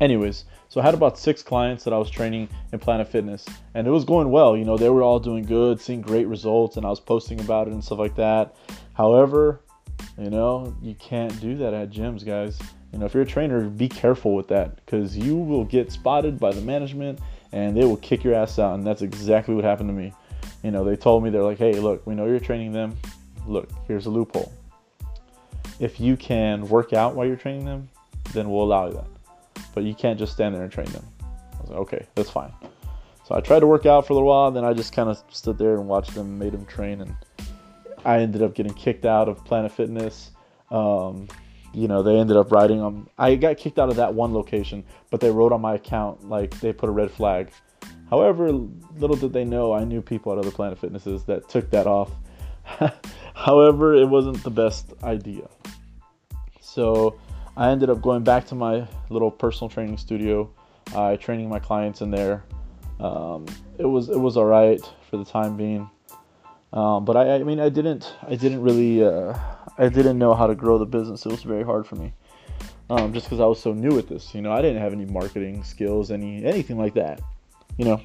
Anyways, 0.00 0.44
so 0.68 0.80
I 0.80 0.84
had 0.84 0.94
about 0.94 1.18
six 1.18 1.42
clients 1.42 1.84
that 1.84 1.94
I 1.94 1.98
was 1.98 2.10
training 2.10 2.48
in 2.72 2.78
Planet 2.78 3.08
Fitness, 3.08 3.46
and 3.74 3.86
it 3.86 3.90
was 3.90 4.04
going 4.04 4.30
well. 4.30 4.56
You 4.56 4.64
know, 4.64 4.76
they 4.76 4.90
were 4.90 5.02
all 5.02 5.18
doing 5.18 5.44
good, 5.44 5.80
seeing 5.80 6.02
great 6.02 6.26
results, 6.26 6.76
and 6.76 6.84
I 6.84 6.90
was 6.90 7.00
posting 7.00 7.40
about 7.40 7.68
it 7.68 7.72
and 7.72 7.82
stuff 7.82 7.98
like 7.98 8.16
that. 8.16 8.56
However, 8.92 9.60
you 10.18 10.30
know, 10.30 10.76
you 10.82 10.94
can't 10.96 11.40
do 11.40 11.56
that 11.58 11.72
at 11.72 11.90
gyms, 11.90 12.24
guys. 12.24 12.58
You 12.94 13.00
know, 13.00 13.06
if 13.06 13.12
you're 13.12 13.24
a 13.24 13.26
trainer, 13.26 13.68
be 13.68 13.88
careful 13.88 14.36
with 14.36 14.46
that 14.48 14.76
because 14.76 15.16
you 15.16 15.36
will 15.36 15.64
get 15.64 15.90
spotted 15.90 16.38
by 16.38 16.52
the 16.52 16.60
management 16.60 17.18
and 17.50 17.76
they 17.76 17.84
will 17.84 17.96
kick 17.96 18.22
your 18.22 18.34
ass 18.34 18.56
out. 18.60 18.76
And 18.76 18.86
that's 18.86 19.02
exactly 19.02 19.52
what 19.52 19.64
happened 19.64 19.88
to 19.88 19.92
me. 19.92 20.12
You 20.62 20.70
know, 20.70 20.84
they 20.84 20.94
told 20.94 21.24
me, 21.24 21.30
they're 21.30 21.42
like, 21.42 21.58
hey, 21.58 21.72
look, 21.72 22.06
we 22.06 22.14
know 22.14 22.26
you're 22.26 22.38
training 22.38 22.72
them. 22.72 22.96
Look, 23.48 23.68
here's 23.88 24.06
a 24.06 24.10
loophole. 24.10 24.52
If 25.80 25.98
you 25.98 26.16
can 26.16 26.68
work 26.68 26.92
out 26.92 27.16
while 27.16 27.26
you're 27.26 27.34
training 27.34 27.64
them, 27.64 27.88
then 28.32 28.48
we'll 28.48 28.62
allow 28.62 28.86
you 28.86 28.92
that. 28.92 29.64
But 29.74 29.82
you 29.82 29.96
can't 29.96 30.16
just 30.16 30.32
stand 30.32 30.54
there 30.54 30.62
and 30.62 30.70
train 30.70 30.86
them. 30.92 31.04
I 31.20 31.60
was 31.62 31.70
like, 31.70 31.78
okay, 31.80 32.06
that's 32.14 32.30
fine. 32.30 32.52
So 33.26 33.34
I 33.34 33.40
tried 33.40 33.60
to 33.60 33.66
work 33.66 33.86
out 33.86 34.06
for 34.06 34.12
a 34.12 34.14
little 34.14 34.28
while, 34.28 34.52
then 34.52 34.64
I 34.64 34.72
just 34.72 34.92
kind 34.92 35.08
of 35.08 35.20
stood 35.30 35.58
there 35.58 35.74
and 35.74 35.88
watched 35.88 36.14
them, 36.14 36.38
made 36.38 36.52
them 36.52 36.64
train, 36.64 37.00
and 37.00 37.16
I 38.04 38.20
ended 38.20 38.40
up 38.40 38.54
getting 38.54 38.74
kicked 38.74 39.04
out 39.04 39.28
of 39.28 39.44
Planet 39.44 39.72
Fitness. 39.72 40.30
Um, 40.70 41.26
you 41.74 41.88
know, 41.88 42.02
they 42.02 42.16
ended 42.16 42.36
up 42.36 42.52
writing 42.52 42.80
on. 42.80 43.08
I 43.18 43.34
got 43.34 43.56
kicked 43.58 43.78
out 43.78 43.88
of 43.88 43.96
that 43.96 44.14
one 44.14 44.32
location, 44.32 44.84
but 45.10 45.20
they 45.20 45.30
wrote 45.30 45.52
on 45.52 45.60
my 45.60 45.74
account 45.74 46.28
like 46.28 46.58
they 46.60 46.72
put 46.72 46.88
a 46.88 46.92
red 46.92 47.10
flag. 47.10 47.50
However, 48.10 48.50
little 48.96 49.16
did 49.16 49.32
they 49.32 49.44
know 49.44 49.72
I 49.72 49.84
knew 49.84 50.00
people 50.00 50.32
at 50.32 50.38
other 50.38 50.50
Planet 50.50 50.78
Fitnesses 50.78 51.24
that 51.24 51.48
took 51.48 51.70
that 51.70 51.86
off. 51.86 52.10
However, 53.34 53.94
it 53.94 54.06
wasn't 54.06 54.42
the 54.44 54.50
best 54.50 54.92
idea. 55.02 55.48
So 56.60 57.18
I 57.56 57.70
ended 57.70 57.90
up 57.90 58.00
going 58.00 58.24
back 58.24 58.46
to 58.48 58.54
my 58.54 58.86
little 59.10 59.30
personal 59.30 59.68
training 59.68 59.98
studio, 59.98 60.50
uh, 60.94 61.16
training 61.16 61.48
my 61.48 61.58
clients 61.58 62.00
in 62.00 62.10
there. 62.10 62.44
Um, 63.00 63.46
it 63.78 63.84
was 63.84 64.08
it 64.08 64.18
was 64.18 64.36
all 64.36 64.46
right 64.46 64.80
for 65.10 65.16
the 65.16 65.24
time 65.24 65.56
being, 65.56 65.90
um, 66.74 67.04
but 67.04 67.16
I, 67.16 67.36
I 67.36 67.42
mean 67.44 67.60
I 67.60 67.70
didn't 67.70 68.12
I 68.22 68.34
didn't 68.34 68.60
really. 68.60 69.02
Uh, 69.02 69.38
I 69.76 69.88
didn't 69.88 70.18
know 70.18 70.34
how 70.34 70.46
to 70.46 70.54
grow 70.54 70.78
the 70.78 70.86
business. 70.86 71.26
It 71.26 71.32
was 71.32 71.42
very 71.42 71.64
hard 71.64 71.86
for 71.86 71.96
me, 71.96 72.12
um, 72.90 73.12
just 73.12 73.26
because 73.26 73.40
I 73.40 73.46
was 73.46 73.60
so 73.60 73.72
new 73.72 73.98
at 73.98 74.08
this. 74.08 74.34
You 74.34 74.42
know, 74.42 74.52
I 74.52 74.62
didn't 74.62 74.80
have 74.80 74.92
any 74.92 75.04
marketing 75.04 75.64
skills, 75.64 76.10
any 76.10 76.44
anything 76.44 76.78
like 76.78 76.94
that. 76.94 77.20
You 77.78 77.86
know, 77.86 78.00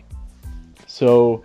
so 0.87 1.43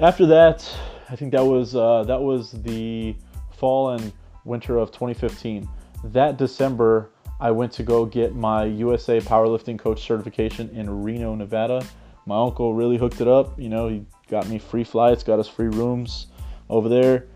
after 0.00 0.26
that, 0.26 0.68
I 1.10 1.16
think 1.16 1.32
that 1.32 1.44
was 1.44 1.74
uh, 1.74 2.04
that 2.04 2.20
was 2.20 2.52
the 2.52 3.16
fall 3.56 3.90
and 3.90 4.12
winter 4.44 4.78
of 4.78 4.90
2015. 4.90 5.68
That 6.04 6.36
December, 6.36 7.10
I 7.40 7.50
went 7.50 7.72
to 7.72 7.82
go 7.82 8.04
get 8.04 8.34
my 8.34 8.64
USA 8.64 9.20
Powerlifting 9.20 9.78
Coach 9.78 10.06
certification 10.06 10.68
in 10.70 11.02
Reno, 11.02 11.34
Nevada. 11.34 11.84
My 12.26 12.40
uncle 12.40 12.74
really 12.74 12.96
hooked 12.96 13.20
it 13.20 13.28
up. 13.28 13.58
You 13.58 13.68
know, 13.68 13.88
he 13.88 14.04
got 14.28 14.48
me 14.48 14.58
free 14.58 14.84
flights, 14.84 15.22
got 15.22 15.38
us 15.38 15.48
free 15.48 15.68
rooms 15.68 16.26
over 16.68 16.88
there 16.88 17.26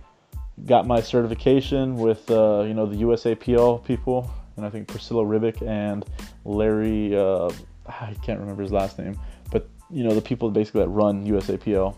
got 0.66 0.86
my 0.86 1.00
certification 1.00 1.96
with 1.96 2.30
uh, 2.30 2.64
you 2.66 2.74
know 2.74 2.86
the 2.86 3.02
USAPL 3.02 3.84
people, 3.84 4.30
and 4.56 4.64
I 4.64 4.70
think 4.70 4.88
Priscilla 4.88 5.24
Ribic 5.24 5.66
and 5.66 6.04
Larry. 6.44 7.16
Uh, 7.16 7.50
I 7.86 8.14
can't 8.22 8.38
remember 8.38 8.62
his 8.62 8.72
last 8.72 8.98
name, 8.98 9.18
but 9.50 9.68
you 9.90 10.04
know 10.04 10.14
the 10.14 10.22
people 10.22 10.50
basically 10.50 10.82
that 10.82 10.88
run 10.88 11.26
USAPL. 11.26 11.94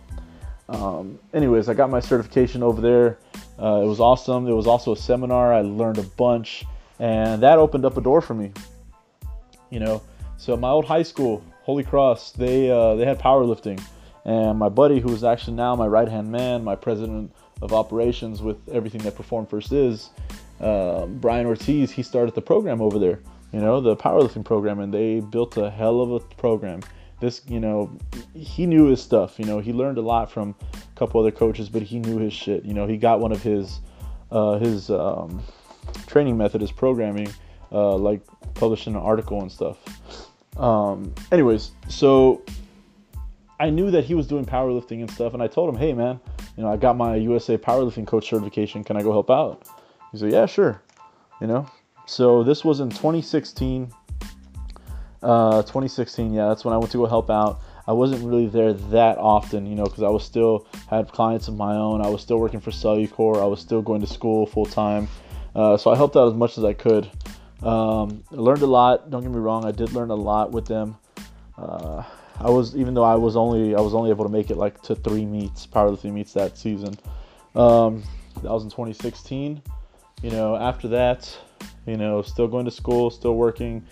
Um, 0.69 1.19
anyways, 1.35 1.69
I 1.69 1.75
got 1.75 1.91
my 1.91 2.01
certification 2.01 2.63
over 2.63 2.81
there. 2.81 3.19
Uh, 3.61 3.83
it 3.83 3.87
was 3.87 4.01
awesome. 4.01 4.45
There 4.45 4.57
was 4.57 4.67
also 4.67 4.93
a 4.93 4.97
seminar. 4.97 5.53
I 5.53 5.61
learned 5.61 5.99
a 5.99 6.03
bunch, 6.03 6.65
and 6.99 7.43
that 7.43 7.59
opened 7.59 7.85
up 7.85 7.97
a 7.97 8.01
door 8.01 8.21
for 8.21 8.35
me. 8.35 8.53
You 9.71 9.81
know, 9.81 10.03
so 10.37 10.57
my 10.57 10.71
old 10.71 10.85
high 10.85 11.03
school, 11.03 11.45
Holy 11.63 11.85
Cross, 11.85 12.33
they 12.33 12.71
uh, 12.71 12.95
they 12.95 13.05
had 13.05 13.19
powerlifting, 13.19 13.83
and 14.25 14.59
my 14.59 14.69
buddy, 14.69 15.01
who 15.01 15.13
is 15.13 15.25
actually 15.25 15.55
now 15.55 15.77
my 15.77 15.87
right 15.87 16.09
hand 16.09 16.31
man, 16.31 16.65
my 16.65 16.77
president 16.77 17.35
of 17.61 17.73
operations 17.73 18.43
with 18.43 18.57
everything 18.71 19.03
that 19.03 19.15
Perform 19.15 19.47
First 19.47 19.73
is, 19.73 20.11
uh, 20.61 21.07
Brian 21.07 21.47
Ortiz, 21.47 21.91
he 21.91 22.03
started 22.03 22.35
the 22.35 22.43
program 22.43 22.81
over 22.81 22.99
there, 22.99 23.21
you 23.53 23.61
know, 23.61 23.81
the 23.81 23.97
powerlifting 23.97 24.45
program, 24.45 24.81
and 24.81 24.93
they 24.93 25.21
built 25.21 25.57
a 25.57 25.71
hell 25.71 26.01
of 26.01 26.11
a 26.13 26.21
program. 26.37 26.81
This, 27.21 27.43
you 27.49 27.61
know, 27.61 27.97
he 28.35 28.67
knew 28.67 28.87
his 28.87 29.01
stuff. 29.03 29.39
You 29.39 29.45
know, 29.45 29.59
he 29.59 29.73
learned 29.73 29.99
a 29.99 30.03
lot 30.03 30.31
from 30.31 30.55
a 30.73 30.99
couple 30.99 31.21
other 31.21 31.31
coaches, 31.31 31.69
but 31.69 31.83
he 31.83 31.99
knew 31.99 32.19
his 32.19 32.33
shit. 32.33 32.65
You 32.65 32.75
know, 32.75 32.87
he 32.87 32.97
got 32.97 33.21
one 33.21 33.33
of 33.33 33.43
his 33.43 33.81
uh, 34.31 34.59
his 34.59 34.91
um, 34.91 35.43
training 36.07 36.37
method, 36.37 36.61
his 36.61 36.73
programming, 36.73 37.29
uh, 37.73 37.95
like 37.97 38.21
published 38.55 38.87
in 38.87 38.97
an 38.97 39.03
article 39.03 39.41
and 39.41 39.51
stuff. 39.51 39.79
Um, 40.57 41.15
anyways, 41.31 41.73
so 41.89 42.43
I 43.61 43.71
knew 43.71 43.91
that 43.91 44.05
he 44.05 44.15
was 44.15 44.27
doing 44.27 44.45
powerlifting 44.45 45.01
and 45.01 45.11
stuff, 45.11 45.33
and 45.35 45.43
I 45.43 45.47
told 45.47 45.73
him, 45.73 45.81
"Hey, 45.81 45.93
man, 45.93 46.21
you 46.57 46.63
know, 46.63 46.71
I 46.71 46.77
got 46.77 46.97
my 46.97 47.17
USA 47.17 47.57
powerlifting 47.57 48.07
coach 48.07 48.29
certification. 48.29 48.85
Can 48.85 48.97
I 48.97 49.03
go 49.03 49.13
help 49.13 49.31
out? 49.31 49.67
He 50.13 50.19
said, 50.19 50.33
yeah, 50.33 50.47
sure. 50.47 50.81
You 51.41 51.49
know, 51.49 51.67
so 52.07 52.45
this 52.45 52.65
was 52.65 52.81
in 52.81 52.91
2016. 52.91 53.93
Uh, 55.23 55.63
2016, 55.63 56.33
yeah, 56.33 56.49
that's 56.49 56.65
when 56.65 56.75
I 56.75 56.77
went 56.77 56.93
to 56.93 56.99
go 56.99 57.07
help 57.07 57.31
out. 57.31 57.61
I 57.87 57.93
wasn't 57.93 58.25
really 58.25 58.47
there 58.47 58.73
that 58.73 59.19
often, 59.19 59.67
you 59.67 59.75
know, 59.75 59.85
because 59.85 60.03
I 60.03 60.09
was 60.09 60.23
still 60.23 60.67
had 60.89 61.11
clients 61.11 61.49
of 61.49 61.57
my 61.57 61.75
own. 61.75 62.01
I 62.01 62.09
was 62.09 62.23
still 62.23 62.39
working 62.39 62.61
for 62.61 62.71
Cellucor. 62.71 63.43
I 63.43 63.47
was 63.47 63.61
still 63.61 63.83
going 63.83 64.01
to 64.01 64.07
school 64.07 64.47
full 64.47 64.67
time. 64.67 65.09
Uh, 65.55 65.77
so 65.77 65.91
I 65.91 65.97
helped 65.97 66.17
out 66.17 66.29
as 66.29 66.35
much 66.35 66.57
as 66.57 66.65
I 66.65 66.73
could. 66.73 67.11
Um, 67.63 68.23
I 68.31 68.37
learned 68.37 68.63
a 68.63 68.67
lot. 68.67 69.11
Don't 69.11 69.23
get 69.23 69.31
me 69.31 69.39
wrong. 69.39 69.65
I 69.65 69.73
did 69.73 69.93
learn 69.93 70.11
a 70.11 70.15
lot 70.15 70.53
with 70.53 70.67
them. 70.67 70.97
Uh, 71.59 72.05
I 72.41 72.51
was 72.51 72.77
even 72.77 72.95
though 72.95 73.05
I 73.05 73.15
was 73.15 73.37
only 73.37 73.75
I 73.75 73.81
was 73.81 73.95
only 73.95 74.11
able 74.11 74.25
to 74.25 74.31
make 74.31 74.51
it 74.51 74.57
like 74.57 74.81
to 74.83 74.95
three 74.95 75.25
meets, 75.25 75.67
powerlifting 75.67 76.13
meets 76.13 76.33
that 76.35 76.59
season. 76.59 76.97
Um, 77.55 78.03
that 78.43 78.51
was 78.51 78.65
in 78.65 78.71
2016. 78.71 79.63
You 80.23 80.31
know, 80.31 80.57
after 80.57 80.89
that, 80.89 81.37
you 81.87 81.97
know, 81.97 82.23
still 82.23 82.49
going 82.49 82.65
to 82.65 82.71
school, 82.71 83.11
still 83.11 83.37
working. 83.37 83.85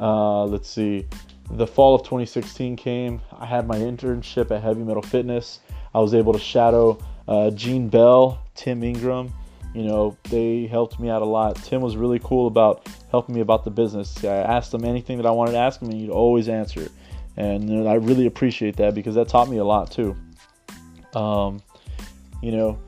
Uh, 0.00 0.44
let's 0.44 0.68
see, 0.68 1.06
the 1.50 1.66
fall 1.66 1.94
of 1.94 2.02
2016 2.02 2.76
came. 2.76 3.20
I 3.38 3.46
had 3.46 3.66
my 3.66 3.76
internship 3.76 4.50
at 4.50 4.62
Heavy 4.62 4.82
Metal 4.82 5.02
Fitness. 5.02 5.60
I 5.94 6.00
was 6.00 6.14
able 6.14 6.32
to 6.32 6.38
shadow 6.38 6.98
uh, 7.28 7.50
Gene 7.50 7.88
Bell, 7.88 8.42
Tim 8.54 8.82
Ingram. 8.82 9.32
You 9.74 9.82
know, 9.82 10.16
they 10.30 10.66
helped 10.66 11.00
me 11.00 11.10
out 11.10 11.22
a 11.22 11.26
lot. 11.26 11.56
Tim 11.56 11.80
was 11.80 11.96
really 11.96 12.20
cool 12.20 12.46
about 12.46 12.88
helping 13.10 13.34
me 13.34 13.40
about 13.40 13.64
the 13.64 13.70
business. 13.70 14.24
I 14.24 14.36
asked 14.36 14.72
him 14.72 14.84
anything 14.84 15.16
that 15.18 15.26
I 15.26 15.32
wanted 15.32 15.52
to 15.52 15.58
ask 15.58 15.82
him, 15.82 15.90
and 15.90 15.98
he'd 15.98 16.10
always 16.10 16.48
answer 16.48 16.88
and 17.36 17.88
I 17.88 17.94
really 17.94 18.26
appreciate 18.26 18.76
that 18.76 18.94
because 18.94 19.14
that 19.16 19.28
taught 19.28 19.48
me 19.48 19.58
a 19.58 19.64
lot 19.64 19.90
too. 19.90 20.16
Um, 21.14 21.62
you 22.42 22.52
know, 22.52 22.78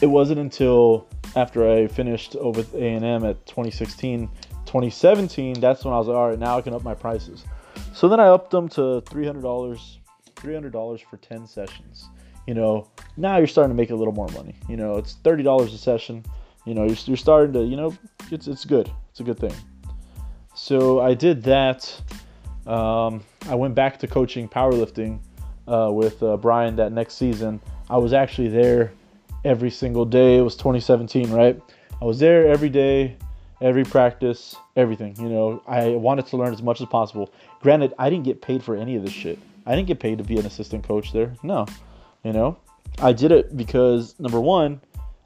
it 0.00 0.06
wasn't 0.06 0.40
until 0.40 1.08
after 1.36 1.70
I 1.70 1.86
finished 1.86 2.36
with 2.40 2.74
A&M 2.74 3.24
at 3.24 3.44
2016, 3.46 4.28
2017, 4.66 5.60
that's 5.60 5.84
when 5.84 5.94
I 5.94 5.98
was 5.98 6.08
like, 6.08 6.16
all 6.16 6.28
right, 6.30 6.38
now 6.38 6.58
I 6.58 6.60
can 6.60 6.74
up 6.74 6.82
my 6.82 6.94
prices. 6.94 7.44
So 7.94 8.08
then 8.08 8.20
I 8.20 8.28
upped 8.28 8.50
them 8.50 8.68
to 8.70 9.02
$300, 9.06 9.42
$300 10.36 11.00
for 11.04 11.16
10 11.16 11.46
sessions. 11.46 12.08
You 12.46 12.54
know, 12.54 12.88
now 13.16 13.38
you're 13.38 13.46
starting 13.46 13.70
to 13.70 13.74
make 13.80 13.90
a 13.90 13.94
little 13.94 14.14
more 14.14 14.28
money. 14.28 14.56
You 14.68 14.76
know, 14.76 14.96
it's 14.96 15.16
$30 15.24 15.74
a 15.74 15.78
session. 15.78 16.24
You 16.64 16.74
know, 16.74 16.84
you're, 16.84 16.96
you're 17.04 17.16
starting 17.16 17.52
to, 17.54 17.64
you 17.64 17.76
know, 17.76 17.96
it's, 18.30 18.46
it's 18.46 18.64
good. 18.64 18.90
It's 19.10 19.20
a 19.20 19.22
good 19.22 19.38
thing. 19.38 19.54
So 20.54 21.00
I 21.00 21.14
did 21.14 21.42
that. 21.44 22.00
Um, 22.68 23.22
I 23.48 23.54
went 23.54 23.74
back 23.74 23.98
to 24.00 24.06
coaching 24.06 24.48
powerlifting 24.48 25.20
uh, 25.66 25.90
with 25.90 26.22
uh, 26.22 26.36
Brian 26.36 26.76
that 26.76 26.92
next 26.92 27.14
season. 27.14 27.60
I 27.88 27.96
was 27.96 28.12
actually 28.12 28.48
there 28.48 28.92
every 29.44 29.70
single 29.70 30.04
day. 30.04 30.36
It 30.36 30.42
was 30.42 30.54
2017, 30.54 31.30
right? 31.30 31.60
I 32.00 32.04
was 32.04 32.18
there 32.18 32.46
every 32.46 32.68
day, 32.68 33.16
every 33.62 33.84
practice, 33.84 34.54
everything. 34.76 35.16
You 35.18 35.30
know, 35.30 35.62
I 35.66 35.88
wanted 35.88 36.26
to 36.26 36.36
learn 36.36 36.52
as 36.52 36.62
much 36.62 36.82
as 36.82 36.88
possible. 36.88 37.32
Granted, 37.60 37.94
I 37.98 38.10
didn't 38.10 38.24
get 38.24 38.42
paid 38.42 38.62
for 38.62 38.76
any 38.76 38.96
of 38.96 39.02
this 39.02 39.12
shit. 39.12 39.38
I 39.64 39.74
didn't 39.74 39.88
get 39.88 39.98
paid 39.98 40.18
to 40.18 40.24
be 40.24 40.38
an 40.38 40.44
assistant 40.44 40.86
coach 40.86 41.12
there. 41.12 41.34
No, 41.42 41.66
you 42.22 42.32
know, 42.34 42.58
I 43.00 43.12
did 43.12 43.32
it 43.32 43.56
because 43.56 44.14
number 44.20 44.40
one, 44.40 44.80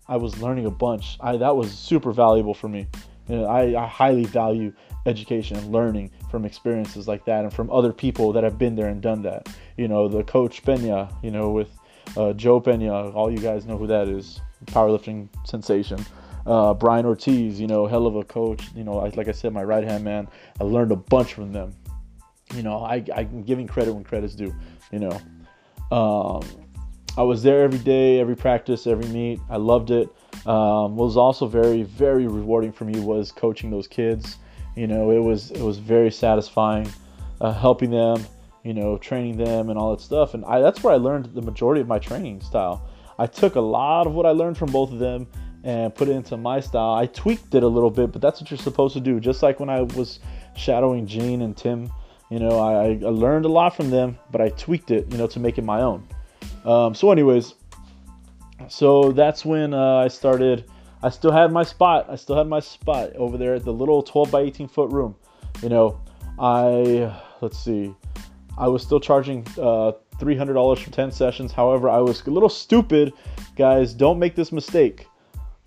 I 0.08 0.16
was 0.16 0.40
learning 0.40 0.66
a 0.66 0.70
bunch. 0.70 1.16
I 1.20 1.36
that 1.36 1.56
was 1.56 1.72
super 1.72 2.12
valuable 2.12 2.54
for 2.54 2.68
me. 2.68 2.86
You 3.28 3.36
know, 3.36 3.44
I, 3.46 3.82
I 3.82 3.86
highly 3.86 4.24
value 4.24 4.72
education 5.06 5.56
and 5.56 5.72
learning 5.72 6.10
from 6.30 6.44
experiences 6.44 7.08
like 7.08 7.24
that 7.24 7.44
and 7.44 7.52
from 7.52 7.70
other 7.70 7.92
people 7.92 8.32
that 8.32 8.44
have 8.44 8.58
been 8.58 8.74
there 8.74 8.88
and 8.88 9.00
done 9.00 9.22
that. 9.22 9.48
You 9.76 9.88
know, 9.88 10.08
the 10.08 10.22
coach 10.24 10.62
Pena, 10.62 11.08
you 11.22 11.30
know, 11.30 11.50
with 11.50 11.68
uh, 12.16 12.32
Joe 12.32 12.60
Pena, 12.60 13.10
all 13.10 13.30
you 13.30 13.38
guys 13.38 13.66
know 13.66 13.76
who 13.76 13.86
that 13.86 14.08
is, 14.08 14.40
powerlifting 14.66 15.28
sensation. 15.44 16.04
Uh, 16.46 16.74
Brian 16.74 17.06
Ortiz, 17.06 17.60
you 17.60 17.66
know, 17.66 17.86
hell 17.86 18.06
of 18.06 18.16
a 18.16 18.24
coach. 18.24 18.70
You 18.74 18.84
know, 18.84 18.94
like 18.94 19.28
I 19.28 19.32
said, 19.32 19.52
my 19.52 19.62
right 19.62 19.84
hand 19.84 20.04
man. 20.04 20.28
I 20.60 20.64
learned 20.64 20.92
a 20.92 20.96
bunch 20.96 21.34
from 21.34 21.52
them. 21.52 21.74
You 22.54 22.62
know, 22.62 22.84
I, 22.84 23.04
I'm 23.14 23.42
giving 23.42 23.66
credit 23.66 23.92
when 23.94 24.04
credit's 24.04 24.34
due. 24.34 24.54
You 24.90 24.98
know, 24.98 25.20
um, 25.96 26.42
I 27.16 27.22
was 27.22 27.42
there 27.42 27.62
every 27.62 27.78
day, 27.78 28.20
every 28.20 28.36
practice, 28.36 28.86
every 28.86 29.06
meet. 29.08 29.38
I 29.50 29.56
loved 29.56 29.90
it. 29.90 30.08
Um, 30.46 30.96
what 30.96 31.04
was 31.04 31.16
also 31.16 31.46
very, 31.46 31.82
very 31.82 32.26
rewarding 32.26 32.72
for 32.72 32.84
me 32.84 33.00
was 33.00 33.30
coaching 33.30 33.70
those 33.70 33.86
kids. 33.86 34.38
You 34.76 34.86
know, 34.86 35.10
it 35.10 35.18
was 35.18 35.50
it 35.50 35.60
was 35.60 35.78
very 35.78 36.10
satisfying, 36.10 36.90
uh, 37.40 37.52
helping 37.52 37.90
them, 37.90 38.24
you 38.64 38.72
know, 38.72 38.96
training 38.96 39.36
them 39.36 39.68
and 39.68 39.78
all 39.78 39.94
that 39.94 40.00
stuff. 40.00 40.32
And 40.32 40.44
I, 40.46 40.60
that's 40.60 40.82
where 40.82 40.94
I 40.94 40.96
learned 40.96 41.26
the 41.34 41.42
majority 41.42 41.82
of 41.82 41.86
my 41.86 41.98
training 41.98 42.40
style. 42.40 42.88
I 43.18 43.26
took 43.26 43.56
a 43.56 43.60
lot 43.60 44.06
of 44.06 44.14
what 44.14 44.24
I 44.24 44.30
learned 44.30 44.56
from 44.56 44.72
both 44.72 44.90
of 44.90 44.98
them 44.98 45.26
and 45.64 45.94
put 45.94 46.08
it 46.08 46.12
into 46.12 46.38
my 46.38 46.60
style. 46.60 46.94
I 46.94 47.06
tweaked 47.06 47.54
it 47.54 47.62
a 47.62 47.68
little 47.68 47.90
bit, 47.90 48.10
but 48.10 48.22
that's 48.22 48.40
what 48.40 48.50
you're 48.50 48.58
supposed 48.58 48.94
to 48.94 49.00
do. 49.00 49.20
Just 49.20 49.42
like 49.42 49.60
when 49.60 49.68
I 49.68 49.82
was 49.82 50.18
shadowing 50.56 51.06
Gene 51.06 51.42
and 51.42 51.54
Tim, 51.54 51.92
you 52.30 52.38
know, 52.38 52.58
I, 52.58 52.92
I 53.04 53.10
learned 53.10 53.44
a 53.44 53.48
lot 53.48 53.76
from 53.76 53.90
them, 53.90 54.18
but 54.30 54.40
I 54.40 54.48
tweaked 54.48 54.90
it, 54.90 55.12
you 55.12 55.18
know, 55.18 55.26
to 55.26 55.38
make 55.38 55.58
it 55.58 55.64
my 55.64 55.82
own. 55.82 56.08
Um, 56.64 56.94
so, 56.94 57.10
anyways, 57.10 57.54
so 58.68 59.12
that's 59.12 59.44
when 59.44 59.74
uh, 59.74 59.96
I 59.96 60.08
started. 60.08 60.70
I 61.02 61.10
still 61.10 61.32
had 61.32 61.52
my 61.52 61.64
spot. 61.64 62.06
I 62.08 62.16
still 62.16 62.36
had 62.36 62.46
my 62.46 62.60
spot 62.60 63.16
over 63.16 63.36
there 63.36 63.54
at 63.54 63.64
the 63.64 63.72
little 63.72 64.02
12 64.02 64.30
by 64.30 64.42
18 64.42 64.68
foot 64.68 64.90
room. 64.90 65.16
You 65.62 65.68
know, 65.68 66.00
I 66.38 67.12
let's 67.40 67.58
see. 67.58 67.94
I 68.56 68.68
was 68.68 68.82
still 68.82 69.00
charging 69.00 69.46
uh, 69.58 69.92
$300 70.18 70.78
for 70.78 70.90
10 70.90 71.10
sessions. 71.10 71.52
However, 71.52 71.88
I 71.88 71.98
was 71.98 72.24
a 72.26 72.30
little 72.30 72.48
stupid. 72.48 73.12
Guys, 73.56 73.94
don't 73.94 74.18
make 74.18 74.34
this 74.34 74.52
mistake. 74.52 75.06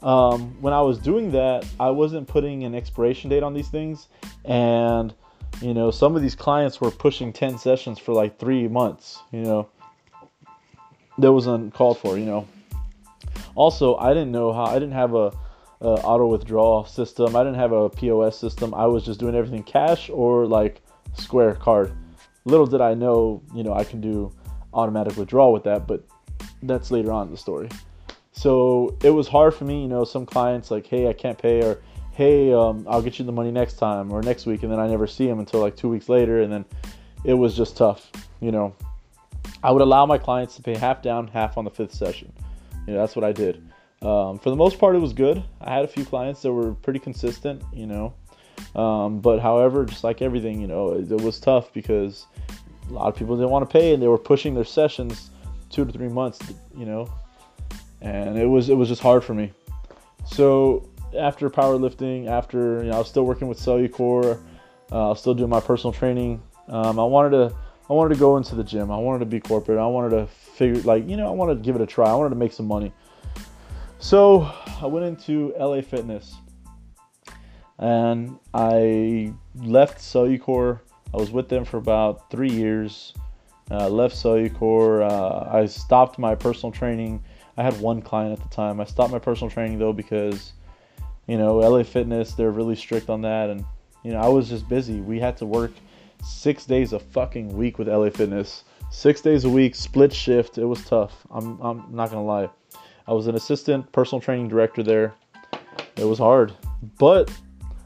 Um, 0.02 0.62
when 0.62 0.74
I 0.74 0.82
was 0.82 1.00
doing 1.00 1.32
that, 1.32 1.66
I 1.80 1.90
wasn't 1.90 2.28
putting 2.28 2.64
an 2.64 2.76
expiration 2.76 3.30
date 3.30 3.44
on 3.44 3.54
these 3.54 3.70
things. 3.70 4.08
And, 4.46 5.14
you 5.62 5.74
know, 5.74 5.90
some 5.90 6.16
of 6.16 6.22
these 6.22 6.36
clients 6.36 6.80
were 6.80 6.92
pushing 6.92 7.34
10 7.34 7.58
sessions 7.58 7.98
for 7.98 8.14
like 8.14 8.38
three 8.38 8.68
months, 8.68 9.20
you 9.32 9.42
know. 9.42 9.68
That 11.18 11.32
was 11.32 11.48
uncalled 11.48 11.98
for, 12.00 12.18
you 12.18 12.26
know. 12.26 12.48
Also, 13.56 13.96
I 13.96 14.10
didn't 14.10 14.32
know 14.32 14.52
how, 14.52 14.66
I 14.66 14.74
didn't 14.76 14.94
have 14.94 15.14
a, 15.14 15.32
a 15.82 15.88
auto 15.88 16.28
withdrawal 16.28 16.86
system. 16.86 17.36
I 17.36 17.44
didn't 17.44 17.60
have 17.60 17.72
a 17.72 17.90
POS 17.90 18.38
system. 18.38 18.74
I 18.74 18.86
was 18.86 19.06
just 19.06 19.20
doing 19.20 19.36
everything 19.36 19.64
cash 19.64 20.10
or 20.10 20.46
like 20.46 20.82
Square 21.14 21.56
card 21.56 21.96
little 22.46 22.68
did 22.68 22.82
I 22.82 22.94
know, 22.94 23.42
you 23.54 23.64
know, 23.64 23.74
I 23.74 23.84
can 23.84 24.00
do 24.00 24.32
automatic 24.74 25.18
withdrawal 25.18 25.52
with 25.52 25.64
that, 25.64 25.88
but 25.88 26.04
that's 26.64 26.92
later 26.92 27.12
on 27.12 27.28
in 27.28 27.32
the 27.32 27.38
story. 27.38 27.70
So 28.32 28.96
it 29.04 29.10
was 29.10 29.28
hard 29.28 29.54
for 29.54 29.66
me, 29.66 29.82
you 29.82 29.88
know, 29.88 30.04
some 30.04 30.26
clients 30.26 30.72
like, 30.72 30.86
hey, 30.86 31.08
I 31.08 31.14
can't 31.14 31.38
pay, 31.38 31.64
or 31.64 31.82
hey, 32.12 32.54
um, 32.54 32.86
I'll 32.88 33.02
get 33.02 33.18
you 33.20 33.26
the 33.26 33.32
money 33.32 33.52
next 33.52 33.76
time 33.76 34.12
or 34.12 34.22
next 34.22 34.46
week, 34.46 34.64
and 34.64 34.72
then 34.72 34.80
I 34.80 34.88
never 34.88 35.08
see 35.08 35.26
them 35.28 35.40
until 35.40 35.60
like 35.60 35.76
two 35.76 35.90
weeks 35.90 36.08
later, 36.08 36.42
and 36.42 36.52
then 36.52 36.66
it 37.24 37.34
was 37.34 37.58
just 37.58 37.76
tough, 37.76 38.12
you 38.40 38.52
know. 38.52 38.76
I 39.64 39.72
would 39.72 39.82
allow 39.82 40.06
my 40.06 40.18
clients 40.18 40.56
to 40.56 40.62
pay 40.62 40.76
half 40.76 41.02
down, 41.02 41.28
half 41.28 41.58
on 41.58 41.66
the 41.66 41.72
fifth 41.72 41.94
session. 41.94 42.32
You 42.88 42.94
know, 42.94 43.00
that's 43.00 43.16
what 43.16 43.26
I 43.26 43.32
did. 43.32 43.58
Um, 44.02 44.38
for 44.38 44.50
the 44.50 44.56
most 44.56 44.78
part, 44.78 44.96
it 44.96 45.00
was 45.00 45.14
good. 45.14 45.44
I 45.62 45.74
had 45.74 45.86
a 45.86 45.88
few 45.88 46.06
clients 46.06 46.42
that 46.44 46.52
were 46.52 46.74
pretty 46.74 47.00
consistent, 47.00 47.64
you 47.74 47.88
know, 47.88 48.14
um, 48.76 49.20
but 49.20 49.40
however, 49.40 49.86
just 49.86 50.04
like 50.04 50.22
everything, 50.22 50.62
you 50.62 50.68
know, 50.68 50.94
it, 50.94 51.12
it, 51.12 51.22
was 51.22 51.40
tough 51.40 51.74
because 51.74 52.28
a 52.90 52.94
lot 52.94 53.08
of 53.08 53.16
people 53.16 53.36
didn't 53.36 53.50
want 53.50 53.68
to 53.68 53.72
pay 53.72 53.94
and 53.94 54.04
they 54.04 54.08
were 54.08 54.18
pushing 54.18 54.54
their 54.54 54.66
sessions 54.66 55.32
two 55.70 55.86
to 55.86 55.92
three 55.92 56.10
months, 56.10 56.40
you 56.76 56.86
know, 56.86 57.10
and 58.02 58.38
it 58.38 58.46
was 58.46 58.70
it 58.70 58.76
was 58.76 58.90
just 58.90 59.02
hard 59.02 59.24
for 59.24 59.34
me. 59.34 59.52
So 60.26 60.88
after 61.18 61.50
powerlifting, 61.50 62.28
after 62.28 62.84
you 62.84 62.90
know, 62.90 62.96
I 62.96 63.00
was 63.00 63.08
still 63.08 63.26
working 63.26 63.48
with 63.48 63.60
Cellucor, 63.60 64.40
uh, 64.92 65.06
I 65.06 65.10
was 65.10 65.20
still 65.20 65.34
doing 65.34 65.50
my 65.50 65.62
personal 65.62 65.94
training. 65.94 66.42
Um, 66.68 67.00
I 67.00 67.04
wanted 67.04 67.32
to 67.32 67.56
I 67.90 67.94
wanted 67.94 68.16
to 68.16 68.20
go 68.20 68.38
into 68.38 68.56
the 68.56 68.64
gym. 68.64 68.90
I 68.92 68.98
wanted 68.98 69.20
to 69.20 69.26
be 69.26 69.40
corporate. 69.40 69.78
I 69.78 69.86
wanted 69.86 70.18
to 70.18 70.28
figure 70.28 70.82
like 70.84 71.08
you 71.08 71.18
know 71.18 71.28
I 71.28 71.32
wanted 71.32 71.56
to 71.56 71.62
give 71.62 71.76
it 71.76 71.82
a 71.82 71.86
try. 71.86 72.10
I 72.10 72.16
wanted 72.16 72.32
to 72.32 72.36
make 72.36 72.54
some 72.54 72.68
money. 72.68 72.92
So 74.00 74.52
I 74.82 74.88
went 74.88 75.06
into 75.06 75.54
LA 75.58 75.82
Fitness 75.82 76.36
and 77.80 78.40
I 78.54 79.34
left 79.56 80.00
Cellucor. 80.00 80.80
I 81.14 81.18
was 81.18 81.32
with 81.32 81.50
them 81.50 81.66
for 81.66 81.78
about 81.78 82.30
three 82.30 82.52
years. 82.52 83.14
Uh, 83.70 83.90
left 83.90 84.16
Cellucor. 84.16 85.10
Uh, 85.10 85.50
I 85.56 85.66
stopped 85.66 86.20
my 86.20 86.36
personal 86.36 86.72
training. 86.72 87.24
I 87.58 87.64
had 87.64 87.80
one 87.80 88.02
client 88.02 88.38
at 88.38 88.44
the 88.44 88.54
time. 88.54 88.80
I 88.80 88.86
stopped 88.86 89.12
my 89.12 89.20
personal 89.20 89.50
training 89.50 89.80
though 89.80 89.94
because, 89.94 90.54
you 91.28 91.38
know, 91.38 91.58
LA 91.58 91.84
Fitness 91.84 92.34
they're 92.34 92.52
really 92.52 92.76
strict 92.76 93.10
on 93.10 93.22
that, 93.22 93.50
and 93.50 93.66
you 94.04 94.12
know 94.12 94.20
I 94.20 94.28
was 94.28 94.50
just 94.50 94.68
busy. 94.68 95.02
We 95.02 95.20
had 95.20 95.38
to 95.38 95.46
work 95.46 95.72
six 96.26 96.66
days 96.66 96.94
a 96.94 97.00
fucking 97.00 97.56
week 97.56 97.78
with 97.78 97.88
LA 97.88 98.10
Fitness. 98.10 98.64
Six 98.90 99.22
days 99.22 99.46
a 99.46 99.50
week, 99.50 99.76
split 99.76 100.12
shift. 100.12 100.58
It 100.58 100.66
was 100.66 100.84
tough. 100.86 101.26
I'm 101.30 101.60
I'm 101.62 101.86
not 101.92 102.10
gonna 102.10 102.24
lie. 102.24 102.50
I 103.08 103.14
was 103.14 103.28
an 103.28 103.36
assistant 103.36 103.92
personal 103.92 104.20
training 104.20 104.48
director 104.48 104.84
there. 104.84 105.14
It 105.96 106.04
was 106.04 106.18
hard, 106.18 106.54
but 106.98 107.32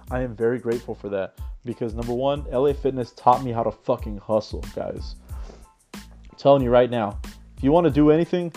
I 0.10 0.22
am 0.22 0.36
very 0.36 0.60
grateful 0.60 0.96
for 0.96 1.10
that 1.10 1.38
because 1.66 1.94
number 1.94 2.14
one, 2.14 2.46
LA 2.52 2.74
Fitness 2.74 3.12
taught 3.12 3.44
me 3.44 3.52
how 3.52 3.64
to 3.64 3.72
fucking 3.72 4.18
hustle, 4.18 4.64
guys. 4.76 5.16
I'm 5.94 6.02
telling 6.38 6.64
you 6.64 6.70
right 6.70 6.90
now, 6.90 7.20
if 7.58 7.64
you 7.64 7.72
want 7.72 7.86
to 7.86 7.92
do 7.92 8.12
anything, 8.12 8.54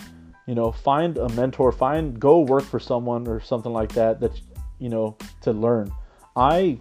you 0.47 0.55
know, 0.55 0.71
find 0.71 1.17
a 1.17 1.29
mentor, 1.29 1.71
find 1.71 2.19
go 2.19 2.39
work 2.39 2.63
for 2.63 2.79
someone 2.79 3.27
or 3.27 3.41
something 3.41 3.73
like 3.73 3.91
that 3.93 4.19
that 4.21 4.39
you 4.79 4.89
know 4.89 5.17
to 5.41 5.51
learn. 5.51 5.91
I 6.35 6.79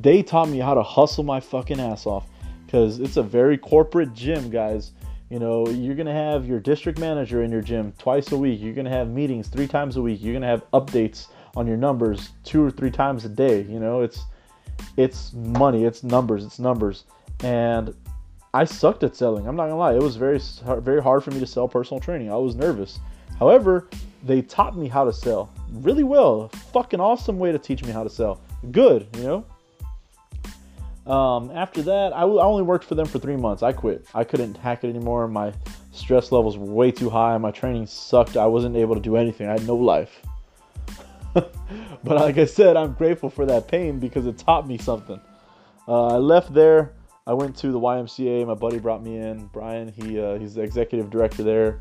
they 0.00 0.22
taught 0.22 0.48
me 0.48 0.58
how 0.58 0.74
to 0.74 0.82
hustle 0.82 1.24
my 1.24 1.40
fucking 1.40 1.80
ass 1.80 2.06
off 2.06 2.28
because 2.66 3.00
it's 3.00 3.16
a 3.16 3.22
very 3.22 3.56
corporate 3.56 4.12
gym, 4.12 4.50
guys. 4.50 4.92
You 5.30 5.38
know, 5.38 5.66
you're 5.68 5.94
gonna 5.94 6.12
have 6.12 6.46
your 6.46 6.60
district 6.60 6.98
manager 6.98 7.42
in 7.42 7.50
your 7.50 7.62
gym 7.62 7.92
twice 7.98 8.30
a 8.32 8.36
week. 8.36 8.60
You're 8.60 8.74
gonna 8.74 8.90
have 8.90 9.08
meetings 9.08 9.48
three 9.48 9.66
times 9.66 9.96
a 9.96 10.02
week. 10.02 10.22
You're 10.22 10.34
gonna 10.34 10.46
have 10.46 10.68
updates 10.72 11.28
on 11.56 11.66
your 11.66 11.76
numbers 11.76 12.30
two 12.44 12.62
or 12.62 12.70
three 12.70 12.90
times 12.90 13.24
a 13.24 13.28
day. 13.28 13.62
You 13.62 13.80
know, 13.80 14.02
it's 14.02 14.24
it's 14.96 15.32
money, 15.32 15.84
it's 15.84 16.02
numbers, 16.02 16.44
it's 16.44 16.58
numbers. 16.58 17.04
And 17.42 17.94
I 18.54 18.64
sucked 18.64 19.02
at 19.02 19.16
selling. 19.16 19.46
I'm 19.46 19.56
not 19.56 19.64
gonna 19.64 19.76
lie. 19.76 19.94
It 19.94 20.02
was 20.02 20.16
very 20.16 20.40
very 20.80 21.02
hard 21.02 21.24
for 21.24 21.30
me 21.30 21.40
to 21.40 21.46
sell 21.46 21.66
personal 21.66 22.00
training. 22.00 22.30
I 22.30 22.36
was 22.36 22.54
nervous. 22.54 23.00
However, 23.38 23.88
they 24.22 24.42
taught 24.42 24.76
me 24.76 24.88
how 24.88 25.04
to 25.04 25.12
sell 25.12 25.52
really 25.72 26.04
well. 26.04 26.48
Fucking 26.72 27.00
awesome 27.00 27.38
way 27.38 27.52
to 27.52 27.58
teach 27.58 27.82
me 27.84 27.90
how 27.90 28.02
to 28.02 28.10
sell. 28.10 28.40
Good, 28.70 29.06
you 29.16 29.22
know. 29.24 29.44
Um, 31.06 31.52
after 31.52 31.82
that, 31.82 32.12
I, 32.12 32.20
w- 32.20 32.40
I 32.40 32.44
only 32.44 32.64
worked 32.64 32.84
for 32.84 32.96
them 32.96 33.06
for 33.06 33.18
three 33.18 33.36
months. 33.36 33.62
I 33.62 33.72
quit. 33.72 34.06
I 34.12 34.24
couldn't 34.24 34.56
hack 34.56 34.82
it 34.82 34.88
anymore. 34.88 35.28
My 35.28 35.52
stress 35.92 36.32
levels 36.32 36.58
were 36.58 36.66
way 36.66 36.90
too 36.90 37.08
high. 37.08 37.38
My 37.38 37.52
training 37.52 37.86
sucked. 37.86 38.36
I 38.36 38.46
wasn't 38.46 38.76
able 38.76 38.96
to 38.96 39.00
do 39.00 39.16
anything. 39.16 39.48
I 39.48 39.52
had 39.52 39.66
no 39.66 39.76
life. 39.76 40.20
but 41.34 41.52
like 42.04 42.38
I 42.38 42.44
said, 42.44 42.76
I'm 42.76 42.94
grateful 42.94 43.30
for 43.30 43.46
that 43.46 43.68
pain 43.68 44.00
because 44.00 44.26
it 44.26 44.38
taught 44.38 44.66
me 44.66 44.78
something. 44.78 45.20
Uh, 45.86 46.08
I 46.08 46.16
left 46.16 46.52
there. 46.52 46.92
I 47.26 47.34
went 47.34 47.56
to 47.58 47.70
the 47.70 47.78
YMCA. 47.78 48.46
My 48.46 48.54
buddy 48.54 48.78
brought 48.78 49.02
me 49.02 49.18
in. 49.18 49.46
Brian, 49.46 49.88
he 49.88 50.20
uh, 50.20 50.38
he's 50.38 50.54
the 50.54 50.62
executive 50.62 51.10
director 51.10 51.42
there. 51.42 51.80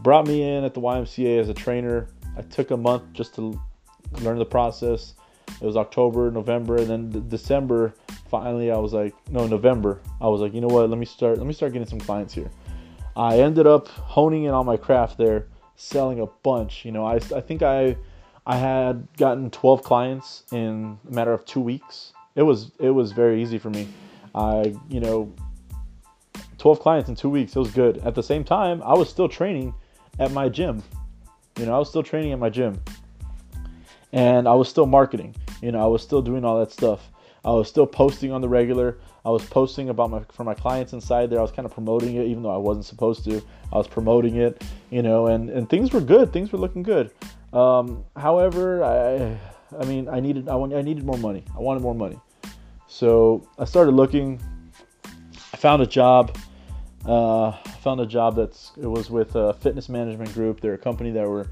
Brought 0.00 0.26
me 0.26 0.42
in 0.42 0.64
at 0.64 0.74
the 0.74 0.80
YMCA 0.80 1.40
as 1.40 1.48
a 1.48 1.54
trainer. 1.54 2.08
I 2.36 2.42
took 2.42 2.70
a 2.70 2.76
month 2.76 3.04
just 3.12 3.34
to 3.34 3.60
learn 4.20 4.38
the 4.38 4.44
process. 4.44 5.14
It 5.60 5.66
was 5.66 5.76
October, 5.76 6.30
November, 6.30 6.76
and 6.76 6.86
then 6.86 7.28
December. 7.28 7.94
Finally, 8.28 8.70
I 8.70 8.78
was 8.78 8.92
like, 8.92 9.14
no, 9.30 9.46
November. 9.46 10.00
I 10.20 10.28
was 10.28 10.40
like, 10.40 10.54
you 10.54 10.60
know 10.60 10.68
what? 10.68 10.88
Let 10.88 10.98
me 10.98 11.06
start. 11.06 11.38
Let 11.38 11.46
me 11.46 11.52
start 11.52 11.72
getting 11.72 11.88
some 11.88 12.00
clients 12.00 12.34
here. 12.34 12.50
I 13.16 13.40
ended 13.40 13.66
up 13.66 13.88
honing 13.88 14.44
in 14.44 14.54
on 14.54 14.66
my 14.66 14.76
craft 14.76 15.18
there, 15.18 15.46
selling 15.76 16.20
a 16.20 16.26
bunch. 16.26 16.84
You 16.84 16.92
know, 16.92 17.04
I, 17.04 17.16
I 17.16 17.40
think 17.40 17.62
I 17.62 17.96
I 18.46 18.56
had 18.56 19.06
gotten 19.16 19.50
12 19.50 19.82
clients 19.82 20.44
in 20.52 20.98
a 21.08 21.12
matter 21.12 21.32
of 21.32 21.44
two 21.44 21.60
weeks. 21.60 22.12
It 22.34 22.42
was 22.42 22.72
it 22.78 22.90
was 22.90 23.12
very 23.12 23.42
easy 23.42 23.58
for 23.58 23.70
me. 23.70 23.88
I 24.34 24.74
you 24.88 25.00
know 25.00 25.32
12 26.58 26.80
clients 26.80 27.08
in 27.08 27.14
two 27.14 27.30
weeks. 27.30 27.56
It 27.56 27.58
was 27.58 27.70
good. 27.70 27.98
At 27.98 28.14
the 28.14 28.22
same 28.22 28.44
time, 28.44 28.82
I 28.82 28.94
was 28.94 29.08
still 29.08 29.28
training 29.28 29.74
at 30.18 30.30
my 30.32 30.48
gym. 30.48 30.82
You 31.58 31.66
know, 31.66 31.74
I 31.74 31.78
was 31.78 31.88
still 31.88 32.02
training 32.02 32.32
at 32.32 32.38
my 32.38 32.50
gym, 32.50 32.80
and 34.12 34.46
I 34.46 34.54
was 34.54 34.68
still 34.68 34.86
marketing. 34.86 35.34
You 35.60 35.72
know, 35.72 35.82
I 35.82 35.86
was 35.86 36.02
still 36.02 36.22
doing 36.22 36.44
all 36.44 36.58
that 36.60 36.72
stuff. 36.72 37.10
I 37.44 37.50
was 37.50 37.68
still 37.68 37.86
posting 37.86 38.32
on 38.32 38.40
the 38.40 38.48
regular. 38.48 38.98
I 39.24 39.30
was 39.30 39.44
posting 39.46 39.88
about 39.88 40.10
my 40.10 40.20
for 40.30 40.44
my 40.44 40.54
clients 40.54 40.92
inside 40.92 41.30
there. 41.30 41.38
I 41.38 41.42
was 41.42 41.52
kind 41.52 41.66
of 41.66 41.72
promoting 41.72 42.16
it, 42.16 42.26
even 42.26 42.42
though 42.42 42.54
I 42.54 42.58
wasn't 42.58 42.86
supposed 42.86 43.24
to. 43.24 43.42
I 43.72 43.76
was 43.76 43.88
promoting 43.88 44.36
it, 44.36 44.62
you 44.90 45.02
know, 45.02 45.26
and 45.26 45.48
and 45.50 45.68
things 45.68 45.92
were 45.92 46.00
good. 46.00 46.32
Things 46.32 46.52
were 46.52 46.58
looking 46.58 46.82
good. 46.82 47.10
Um, 47.52 48.04
however, 48.16 48.84
I 48.84 49.38
I 49.78 49.84
mean, 49.84 50.08
I 50.08 50.20
needed 50.20 50.48
I, 50.48 50.54
want, 50.54 50.74
I 50.74 50.82
needed 50.82 51.04
more 51.04 51.18
money. 51.18 51.44
I 51.56 51.60
wanted 51.60 51.82
more 51.82 51.94
money, 51.94 52.18
so 52.86 53.46
I 53.58 53.64
started 53.64 53.92
looking. 53.92 54.40
I 55.52 55.56
found 55.56 55.82
a 55.82 55.86
job. 55.86 56.36
Uh, 57.06 57.48
I 57.48 57.78
found 57.82 58.00
a 58.00 58.06
job 58.06 58.36
that's 58.36 58.72
it 58.76 58.86
was 58.86 59.10
with 59.10 59.34
a 59.34 59.54
fitness 59.54 59.88
management 59.88 60.32
group. 60.34 60.60
They're 60.60 60.74
a 60.74 60.78
company 60.78 61.10
that 61.12 61.26
were 61.26 61.46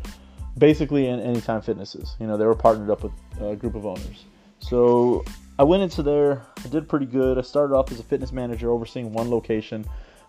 basically 0.58 1.06
in 1.06 1.20
Anytime 1.20 1.62
Fitnesses. 1.62 2.16
You 2.20 2.26
know, 2.26 2.36
they 2.36 2.44
were 2.44 2.54
partnered 2.54 2.90
up 2.90 3.02
with 3.02 3.12
a 3.40 3.56
group 3.56 3.74
of 3.74 3.86
owners. 3.86 4.24
So 4.58 5.24
I 5.58 5.64
went 5.64 5.82
into 5.82 6.02
there. 6.02 6.42
I 6.64 6.68
did 6.68 6.88
pretty 6.88 7.06
good. 7.06 7.38
I 7.38 7.42
started 7.42 7.74
off 7.74 7.90
as 7.92 8.00
a 8.00 8.02
fitness 8.02 8.32
manager, 8.32 8.70
overseeing 8.70 9.12
one 9.12 9.30
location, 9.30 9.84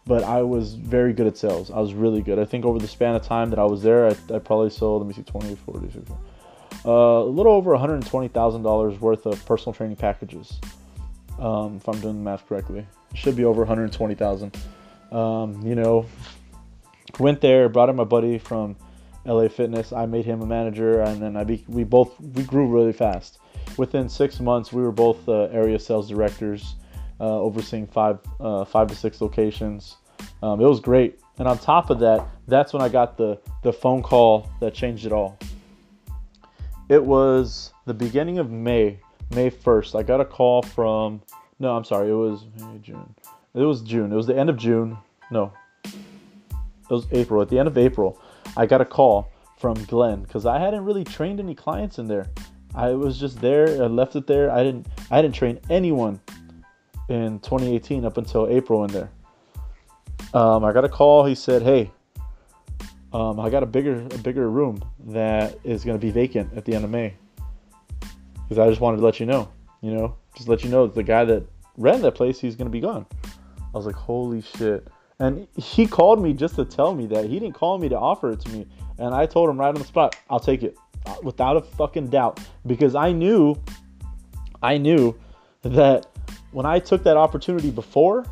but 0.05 0.23
I 0.23 0.41
was 0.41 0.75
very 0.75 1.13
good 1.13 1.27
at 1.27 1.37
sales. 1.37 1.71
I 1.71 1.79
was 1.79 1.93
really 1.93 2.21
good. 2.21 2.39
I 2.39 2.45
think 2.45 2.65
over 2.65 2.79
the 2.79 2.87
span 2.87 3.15
of 3.15 3.23
time 3.23 3.49
that 3.49 3.59
I 3.59 3.65
was 3.65 3.81
there, 3.81 4.07
I, 4.07 4.15
I 4.33 4.39
probably 4.39 4.69
sold. 4.69 5.01
Let 5.01 5.07
me 5.07 5.13
see, 5.13 5.23
20, 5.23 5.55
40, 5.55 5.91
60, 5.91 6.13
uh, 6.85 6.89
a 6.89 7.23
little 7.23 7.53
over 7.53 7.71
$120,000 7.71 8.99
worth 8.99 9.25
of 9.25 9.45
personal 9.45 9.73
training 9.73 9.97
packages. 9.97 10.59
Um, 11.37 11.77
if 11.77 11.87
I'm 11.87 11.99
doing 12.01 12.15
the 12.15 12.23
math 12.23 12.47
correctly, 12.47 12.85
it 13.11 13.17
should 13.17 13.35
be 13.35 13.45
over 13.45 13.61
120,000. 13.61 14.57
Um, 15.11 15.65
you 15.65 15.75
know, 15.75 16.05
went 17.17 17.41
there, 17.41 17.69
brought 17.69 17.89
in 17.89 17.95
my 17.95 18.03
buddy 18.03 18.37
from 18.37 18.75
LA 19.25 19.47
Fitness. 19.47 19.93
I 19.93 20.05
made 20.05 20.25
him 20.25 20.41
a 20.41 20.45
manager, 20.45 21.01
and 21.01 21.21
then 21.21 21.35
I 21.35 21.43
be, 21.43 21.63
we 21.67 21.83
both 21.83 22.19
we 22.19 22.43
grew 22.43 22.67
really 22.67 22.93
fast 22.93 23.39
within 23.77 24.09
six 24.09 24.39
months, 24.39 24.71
we 24.71 24.81
were 24.81 24.91
both 24.91 25.27
uh, 25.27 25.43
area 25.51 25.79
sales 25.79 26.09
directors, 26.09 26.75
uh, 27.19 27.39
overseeing 27.39 27.87
five 27.87 28.19
uh, 28.39 28.65
five 28.65 28.87
to 28.87 28.95
six 28.95 29.21
locations. 29.21 29.97
Um, 30.43 30.61
it 30.61 30.65
was 30.65 30.79
great, 30.79 31.19
and 31.37 31.47
on 31.47 31.57
top 31.57 31.89
of 31.89 31.99
that, 31.99 32.25
that's 32.47 32.73
when 32.73 32.81
I 32.81 32.89
got 32.89 33.17
the 33.17 33.39
the 33.63 33.73
phone 33.73 34.03
call 34.03 34.49
that 34.59 34.73
changed 34.73 35.05
it 35.05 35.11
all. 35.11 35.37
It 36.89 37.03
was 37.03 37.73
the 37.85 37.93
beginning 37.93 38.39
of 38.39 38.51
May, 38.51 38.99
May 39.31 39.49
first. 39.49 39.95
I 39.95 40.03
got 40.03 40.21
a 40.21 40.25
call 40.25 40.61
from 40.61 41.21
no, 41.59 41.75
I'm 41.75 41.83
sorry, 41.83 42.09
it 42.09 42.13
was 42.13 42.45
June. 42.81 43.15
It 43.53 43.63
was 43.63 43.81
June. 43.81 44.11
It 44.11 44.15
was 44.15 44.27
the 44.27 44.37
end 44.37 44.49
of 44.49 44.57
June. 44.57 44.97
No, 45.31 45.53
it 45.83 46.89
was 46.89 47.07
April. 47.11 47.41
At 47.41 47.49
the 47.49 47.59
end 47.59 47.67
of 47.67 47.77
April, 47.77 48.21
I 48.57 48.65
got 48.65 48.81
a 48.81 48.85
call 48.85 49.31
from 49.57 49.75
Glenn 49.85 50.23
because 50.23 50.45
I 50.45 50.57
hadn't 50.57 50.85
really 50.85 51.03
trained 51.03 51.39
any 51.39 51.53
clients 51.53 51.99
in 51.99 52.07
there. 52.07 52.27
I 52.75 52.91
was 52.91 53.19
just 53.19 53.41
there. 53.41 53.67
I 53.83 53.87
left 53.87 54.15
it 54.15 54.27
there. 54.27 54.51
I 54.51 54.63
didn't. 54.63 54.87
I 55.11 55.21
didn't 55.21 55.35
train 55.35 55.59
anyone 55.69 56.19
in 57.09 57.39
2018 57.39 58.05
up 58.05 58.17
until 58.17 58.47
April 58.47 58.83
in 58.85 58.91
there. 58.91 59.09
Um, 60.33 60.63
I 60.63 60.71
got 60.71 60.85
a 60.85 60.89
call. 60.89 61.25
He 61.25 61.35
said, 61.35 61.63
"Hey, 61.63 61.91
um, 63.11 63.39
I 63.39 63.49
got 63.49 63.63
a 63.63 63.65
bigger 63.65 64.05
a 64.11 64.17
bigger 64.19 64.49
room 64.49 64.83
that 65.07 65.57
is 65.63 65.83
going 65.83 65.99
to 65.99 66.01
be 66.01 66.11
vacant 66.11 66.53
at 66.55 66.65
the 66.65 66.75
end 66.75 66.85
of 66.85 66.91
May." 66.91 67.15
Because 68.47 68.59
I 68.59 68.69
just 68.69 68.81
wanted 68.81 68.97
to 68.97 69.03
let 69.03 69.19
you 69.19 69.25
know. 69.25 69.49
You 69.81 69.93
know, 69.93 70.15
just 70.35 70.47
let 70.47 70.63
you 70.63 70.69
know 70.69 70.87
the 70.87 71.03
guy 71.03 71.25
that 71.25 71.43
ran 71.77 72.01
that 72.01 72.13
place, 72.13 72.39
he's 72.39 72.55
going 72.55 72.67
to 72.67 72.71
be 72.71 72.81
gone. 72.81 73.05
I 73.25 73.77
was 73.77 73.85
like, 73.85 73.95
"Holy 73.95 74.41
shit!" 74.41 74.87
And 75.19 75.47
he 75.55 75.85
called 75.85 76.21
me 76.21 76.33
just 76.33 76.55
to 76.55 76.65
tell 76.65 76.95
me 76.95 77.05
that. 77.07 77.25
He 77.25 77.39
didn't 77.39 77.55
call 77.55 77.77
me 77.77 77.89
to 77.89 77.97
offer 77.97 78.31
it 78.31 78.39
to 78.41 78.49
me. 78.49 78.67
And 78.97 79.13
I 79.13 79.25
told 79.25 79.49
him 79.49 79.59
right 79.59 79.67
on 79.67 79.75
the 79.75 79.83
spot, 79.83 80.15
"I'll 80.29 80.39
take 80.39 80.63
it." 80.63 80.77
Uh, 81.05 81.15
without 81.23 81.55
a 81.55 81.61
fucking 81.61 82.07
doubt 82.07 82.41
because 82.67 82.93
I 82.93 83.13
knew 83.13 83.55
I 84.61 84.77
knew 84.77 85.15
that 85.61 86.07
when 86.51 86.65
I 86.65 86.79
took 86.79 87.03
that 87.03 87.15
opportunity 87.15 87.71
before, 87.71 88.25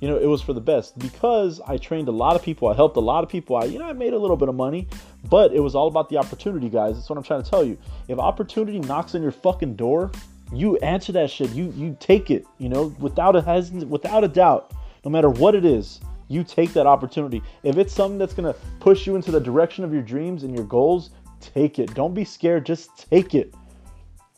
you 0.00 0.08
know, 0.08 0.16
it 0.16 0.26
was 0.26 0.42
for 0.42 0.52
the 0.52 0.60
best 0.60 0.98
because 0.98 1.60
I 1.66 1.76
trained 1.76 2.08
a 2.08 2.12
lot 2.12 2.36
of 2.36 2.42
people, 2.42 2.68
I 2.68 2.74
helped 2.74 2.96
a 2.96 3.00
lot 3.00 3.24
of 3.24 3.30
people. 3.30 3.56
I, 3.56 3.64
you 3.64 3.78
know, 3.78 3.86
I 3.86 3.92
made 3.92 4.12
a 4.12 4.18
little 4.18 4.36
bit 4.36 4.48
of 4.48 4.54
money, 4.54 4.88
but 5.28 5.52
it 5.52 5.60
was 5.60 5.74
all 5.74 5.88
about 5.88 6.08
the 6.08 6.16
opportunity, 6.16 6.68
guys. 6.68 6.96
That's 6.96 7.08
what 7.08 7.16
I'm 7.16 7.24
trying 7.24 7.42
to 7.42 7.50
tell 7.50 7.64
you. 7.64 7.78
If 8.08 8.18
opportunity 8.18 8.80
knocks 8.80 9.14
on 9.14 9.22
your 9.22 9.32
fucking 9.32 9.76
door, 9.76 10.10
you 10.52 10.76
answer 10.78 11.12
that 11.12 11.30
shit. 11.30 11.50
You 11.50 11.72
you 11.76 11.96
take 12.00 12.30
it, 12.30 12.46
you 12.58 12.68
know, 12.68 12.94
without 12.98 13.36
a 13.36 13.86
without 13.86 14.24
a 14.24 14.28
doubt. 14.28 14.72
No 15.04 15.10
matter 15.10 15.30
what 15.30 15.54
it 15.54 15.64
is, 15.64 16.00
you 16.28 16.44
take 16.44 16.72
that 16.74 16.86
opportunity. 16.86 17.42
If 17.62 17.76
it's 17.76 17.92
something 17.92 18.18
that's 18.18 18.34
gonna 18.34 18.54
push 18.78 19.06
you 19.06 19.16
into 19.16 19.30
the 19.30 19.40
direction 19.40 19.84
of 19.84 19.92
your 19.92 20.02
dreams 20.02 20.44
and 20.44 20.54
your 20.54 20.64
goals, 20.64 21.10
take 21.40 21.78
it. 21.78 21.94
Don't 21.94 22.14
be 22.14 22.24
scared, 22.24 22.66
just 22.66 23.10
take 23.10 23.34
it. 23.34 23.54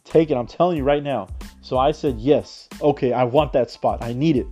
Take 0.05 0.31
it. 0.31 0.37
I'm 0.37 0.47
telling 0.47 0.77
you 0.77 0.85
right 0.85 1.03
now. 1.03 1.29
So 1.61 1.79
I 1.79 1.93
said, 1.93 2.19
yes. 2.19 2.69
Okay, 2.81 3.13
I 3.13 3.25
want 3.25 3.53
that 3.53 3.71
spot. 3.71 4.03
I 4.03 4.13
need 4.13 4.37
it. 4.37 4.47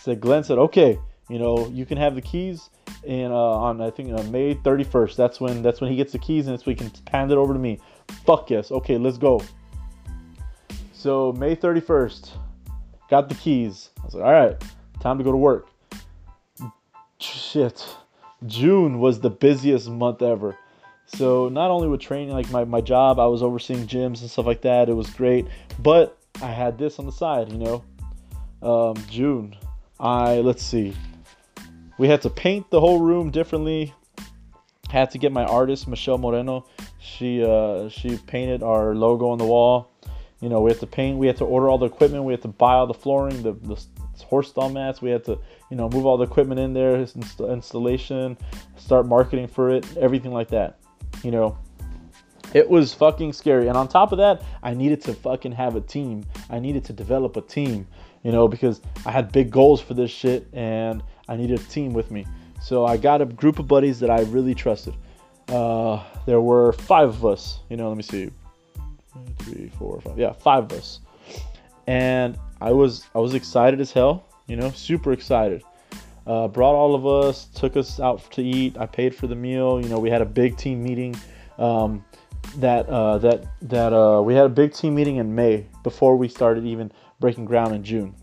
So 0.00 0.14
Glenn 0.14 0.44
said, 0.44 0.58
okay, 0.58 0.98
you 1.28 1.38
know, 1.38 1.68
you 1.68 1.84
can 1.84 1.98
have 1.98 2.14
the 2.14 2.22
keys 2.22 2.70
and 3.06 3.32
uh, 3.32 3.36
on 3.36 3.80
I 3.80 3.90
think 3.90 4.12
uh, 4.12 4.22
May 4.24 4.54
31st. 4.54 5.16
That's 5.16 5.40
when 5.40 5.62
that's 5.62 5.80
when 5.80 5.90
he 5.90 5.96
gets 5.96 6.12
the 6.12 6.18
keys 6.18 6.46
and 6.46 6.60
when 6.62 6.76
he 6.76 6.78
can 6.78 6.92
hand 7.10 7.30
it 7.30 7.38
over 7.38 7.52
to 7.52 7.58
me. 7.58 7.80
Fuck 8.24 8.50
yes. 8.50 8.70
Okay, 8.70 8.98
let's 8.98 9.18
go. 9.18 9.42
So 10.92 11.32
May 11.32 11.54
31st, 11.54 12.30
got 13.10 13.28
the 13.28 13.34
keys. 13.36 13.90
I 14.00 14.04
was 14.04 14.14
like, 14.14 14.24
all 14.24 14.32
right, 14.32 14.64
time 15.00 15.18
to 15.18 15.24
go 15.24 15.32
to 15.32 15.36
work. 15.36 15.68
Shit. 17.18 17.86
June 18.46 18.98
was 18.98 19.20
the 19.20 19.30
busiest 19.30 19.88
month 19.88 20.22
ever. 20.22 20.56
So 21.06 21.48
not 21.48 21.70
only 21.70 21.88
with 21.88 22.00
training, 22.00 22.30
like 22.30 22.50
my, 22.50 22.64
my 22.64 22.80
job, 22.80 23.18
I 23.18 23.26
was 23.26 23.42
overseeing 23.42 23.86
gyms 23.86 24.20
and 24.20 24.30
stuff 24.30 24.46
like 24.46 24.62
that. 24.62 24.88
It 24.88 24.94
was 24.94 25.08
great, 25.10 25.46
but 25.78 26.18
I 26.42 26.48
had 26.48 26.78
this 26.78 26.98
on 26.98 27.06
the 27.06 27.12
side, 27.12 27.50
you 27.50 27.58
know. 27.58 27.84
Um, 28.62 28.96
June, 29.08 29.56
I 30.00 30.36
let's 30.36 30.62
see, 30.62 30.94
we 31.98 32.08
had 32.08 32.22
to 32.22 32.30
paint 32.30 32.70
the 32.70 32.80
whole 32.80 33.00
room 33.00 33.30
differently. 33.30 33.94
Had 34.90 35.10
to 35.12 35.18
get 35.18 35.32
my 35.32 35.44
artist 35.44 35.88
Michelle 35.88 36.18
Moreno. 36.18 36.66
She 36.98 37.42
uh, 37.42 37.88
she 37.88 38.16
painted 38.26 38.62
our 38.62 38.94
logo 38.94 39.28
on 39.28 39.38
the 39.38 39.44
wall. 39.44 39.90
You 40.40 40.48
know, 40.48 40.60
we 40.60 40.70
had 40.70 40.80
to 40.80 40.86
paint. 40.86 41.18
We 41.18 41.26
had 41.26 41.36
to 41.38 41.44
order 41.44 41.68
all 41.68 41.78
the 41.78 41.86
equipment. 41.86 42.24
We 42.24 42.32
had 42.32 42.42
to 42.42 42.48
buy 42.48 42.74
all 42.74 42.86
the 42.86 42.94
flooring, 42.94 43.42
the, 43.42 43.52
the 43.52 43.82
horse 44.22 44.48
stall 44.48 44.70
mats. 44.70 45.02
We 45.02 45.10
had 45.10 45.24
to, 45.24 45.38
you 45.70 45.76
know, 45.76 45.88
move 45.88 46.06
all 46.06 46.16
the 46.16 46.24
equipment 46.24 46.60
in 46.60 46.72
there, 46.72 46.96
installation, 46.96 48.36
start 48.76 49.06
marketing 49.06 49.48
for 49.48 49.70
it, 49.70 49.96
everything 49.96 50.32
like 50.32 50.48
that. 50.48 50.78
You 51.22 51.30
know, 51.30 51.58
it 52.54 52.68
was 52.68 52.94
fucking 52.94 53.32
scary. 53.32 53.68
And 53.68 53.76
on 53.76 53.88
top 53.88 54.12
of 54.12 54.18
that, 54.18 54.42
I 54.62 54.74
needed 54.74 55.00
to 55.02 55.14
fucking 55.14 55.52
have 55.52 55.76
a 55.76 55.80
team. 55.80 56.24
I 56.50 56.58
needed 56.58 56.84
to 56.86 56.92
develop 56.92 57.36
a 57.36 57.42
team, 57.42 57.86
you 58.22 58.32
know, 58.32 58.48
because 58.48 58.80
I 59.04 59.10
had 59.10 59.32
big 59.32 59.50
goals 59.50 59.80
for 59.80 59.94
this 59.94 60.10
shit 60.10 60.46
and 60.52 61.02
I 61.28 61.36
needed 61.36 61.60
a 61.60 61.64
team 61.64 61.92
with 61.92 62.10
me. 62.10 62.26
So 62.62 62.86
I 62.86 62.96
got 62.96 63.20
a 63.20 63.26
group 63.26 63.58
of 63.58 63.68
buddies 63.68 64.00
that 64.00 64.10
I 64.10 64.20
really 64.22 64.54
trusted. 64.54 64.94
Uh, 65.48 66.02
there 66.24 66.40
were 66.40 66.72
five 66.72 67.08
of 67.08 67.24
us, 67.24 67.60
you 67.68 67.76
know, 67.76 67.88
let 67.88 67.96
me 67.96 68.02
see. 68.02 68.30
Three, 69.38 69.70
four, 69.78 70.00
five. 70.00 70.18
Yeah, 70.18 70.32
five 70.32 70.64
of 70.64 70.72
us. 70.72 71.00
And 71.86 72.38
I 72.60 72.72
was 72.72 73.06
I 73.14 73.18
was 73.18 73.34
excited 73.34 73.80
as 73.80 73.92
hell, 73.92 74.26
you 74.46 74.56
know, 74.56 74.70
super 74.70 75.12
excited 75.12 75.62
uh, 76.26 76.48
brought 76.48 76.74
all 76.74 76.94
of 76.94 77.06
us, 77.06 77.46
took 77.54 77.76
us 77.76 78.00
out 78.00 78.30
to 78.32 78.42
eat. 78.42 78.76
I 78.78 78.86
paid 78.86 79.14
for 79.14 79.26
the 79.26 79.34
meal. 79.34 79.80
You 79.80 79.88
know, 79.88 79.98
we 79.98 80.10
had 80.10 80.22
a 80.22 80.26
big 80.26 80.56
team 80.56 80.82
meeting. 80.82 81.14
Um, 81.58 82.04
that 82.58 82.88
uh, 82.88 83.18
that 83.18 83.44
that 83.62 83.92
uh, 83.92 84.22
we 84.22 84.34
had 84.34 84.46
a 84.46 84.48
big 84.48 84.72
team 84.72 84.94
meeting 84.94 85.16
in 85.16 85.34
May 85.34 85.66
before 85.82 86.16
we 86.16 86.28
started 86.28 86.64
even 86.64 86.92
breaking 87.18 87.44
ground 87.44 87.74
in 87.74 87.82
June. 87.82 88.14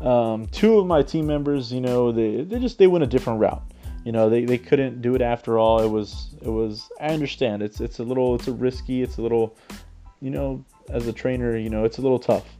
Um, 0.00 0.46
two 0.48 0.78
of 0.78 0.86
my 0.86 1.02
team 1.02 1.26
members, 1.26 1.72
you 1.72 1.80
know, 1.80 2.12
they, 2.12 2.42
they 2.42 2.58
just 2.58 2.78
they 2.78 2.86
went 2.86 3.02
a 3.02 3.06
different 3.06 3.40
route. 3.40 3.62
You 4.04 4.12
know, 4.12 4.28
they, 4.28 4.44
they 4.44 4.58
couldn't 4.58 5.00
do 5.00 5.14
it 5.14 5.22
after 5.22 5.58
all. 5.58 5.82
It 5.82 5.88
was 5.88 6.34
it 6.42 6.48
was 6.48 6.88
I 7.00 7.08
understand. 7.08 7.62
It's 7.62 7.80
it's 7.80 7.98
a 7.98 8.04
little 8.04 8.34
it's 8.34 8.48
a 8.48 8.52
risky. 8.52 9.02
It's 9.02 9.16
a 9.16 9.22
little, 9.22 9.56
you 10.20 10.30
know, 10.30 10.64
as 10.90 11.06
a 11.06 11.12
trainer, 11.12 11.56
you 11.56 11.70
know, 11.70 11.84
it's 11.84 11.98
a 11.98 12.02
little 12.02 12.18
tough. 12.18 12.55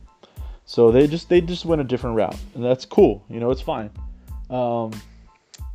So 0.67 0.91
they 0.91 1.07
just 1.07 1.29
they 1.29 1.41
just 1.41 1.65
went 1.65 1.81
a 1.81 1.85
different 1.85 2.17
route, 2.17 2.37
and 2.55 2.65
that's 2.65 2.85
cool. 2.85 3.25
You 3.31 3.39
know, 3.39 3.53
it's 3.53 3.63
fine. 3.63 3.89
Um, 4.51 4.91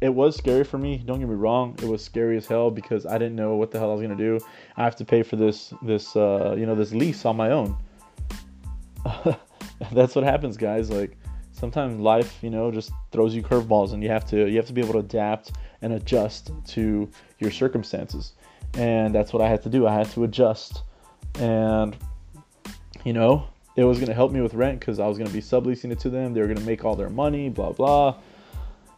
it 0.02 0.10
was 0.14 0.36
scary 0.36 0.66
for 0.66 0.78
me. 0.78 0.98
Don't 0.98 1.20
get 1.20 1.30
me 1.30 1.36
wrong; 1.36 1.78
it 1.82 1.88
was 1.88 2.04
scary 2.04 2.36
as 2.36 2.46
hell 2.46 2.70
because 2.70 3.06
I 3.06 3.18
didn't 3.18 3.38
know 3.38 3.56
what 3.56 3.72
the 3.72 3.80
hell 3.80 3.90
I 3.90 3.94
was 3.94 4.02
gonna 4.02 4.16
do. 4.16 4.38
I 4.76 4.84
have 4.84 4.98
to 4.98 5.06
pay 5.06 5.24
for 5.24 5.38
this 5.38 5.74
this 5.82 6.14
uh, 6.18 6.56
you 6.58 6.66
know 6.66 6.76
this 6.76 6.92
lease 6.92 7.26
on 7.26 7.38
my 7.38 7.52
own. 7.52 7.78
That's 9.94 10.14
what 10.14 10.26
happens, 10.26 10.58
guys. 10.58 10.90
Like 10.90 11.18
sometimes 11.54 12.02
life, 12.02 12.40
you 12.42 12.50
know, 12.50 12.70
just 12.70 12.92
throws 13.14 13.34
you 13.34 13.42
curveballs, 13.42 13.94
and 13.94 14.04
you 14.04 14.10
have 14.10 14.26
to 14.32 14.50
you 14.50 14.58
have 14.58 14.68
to 14.68 14.74
be 14.74 14.82
able 14.82 14.94
to 14.94 15.00
adapt 15.00 15.54
and 15.82 15.94
adjust 15.94 16.52
to 16.66 17.10
your 17.40 17.50
circumstances. 17.50 18.34
And 18.74 19.16
that's 19.16 19.32
what 19.32 19.42
I 19.42 19.48
had 19.48 19.64
to 19.64 19.70
do. 19.70 19.88
I 19.88 19.94
had 19.94 20.10
to 20.12 20.26
adjust, 20.26 20.84
and 21.36 21.96
you 23.06 23.14
know, 23.14 23.48
it 23.76 23.84
was 23.84 24.00
gonna 24.00 24.14
help 24.14 24.32
me 24.32 24.42
with 24.42 24.54
rent 24.54 24.80
because 24.80 25.00
I 25.00 25.08
was 25.08 25.18
gonna 25.18 25.30
be 25.30 25.42
subleasing 25.42 25.92
it 25.92 26.00
to 26.00 26.10
them. 26.10 26.34
They 26.34 26.42
were 26.42 26.48
gonna 26.48 26.62
make 26.62 26.84
all 26.84 26.96
their 26.96 27.10
money, 27.10 27.50
blah 27.50 27.72
blah. 27.72 28.16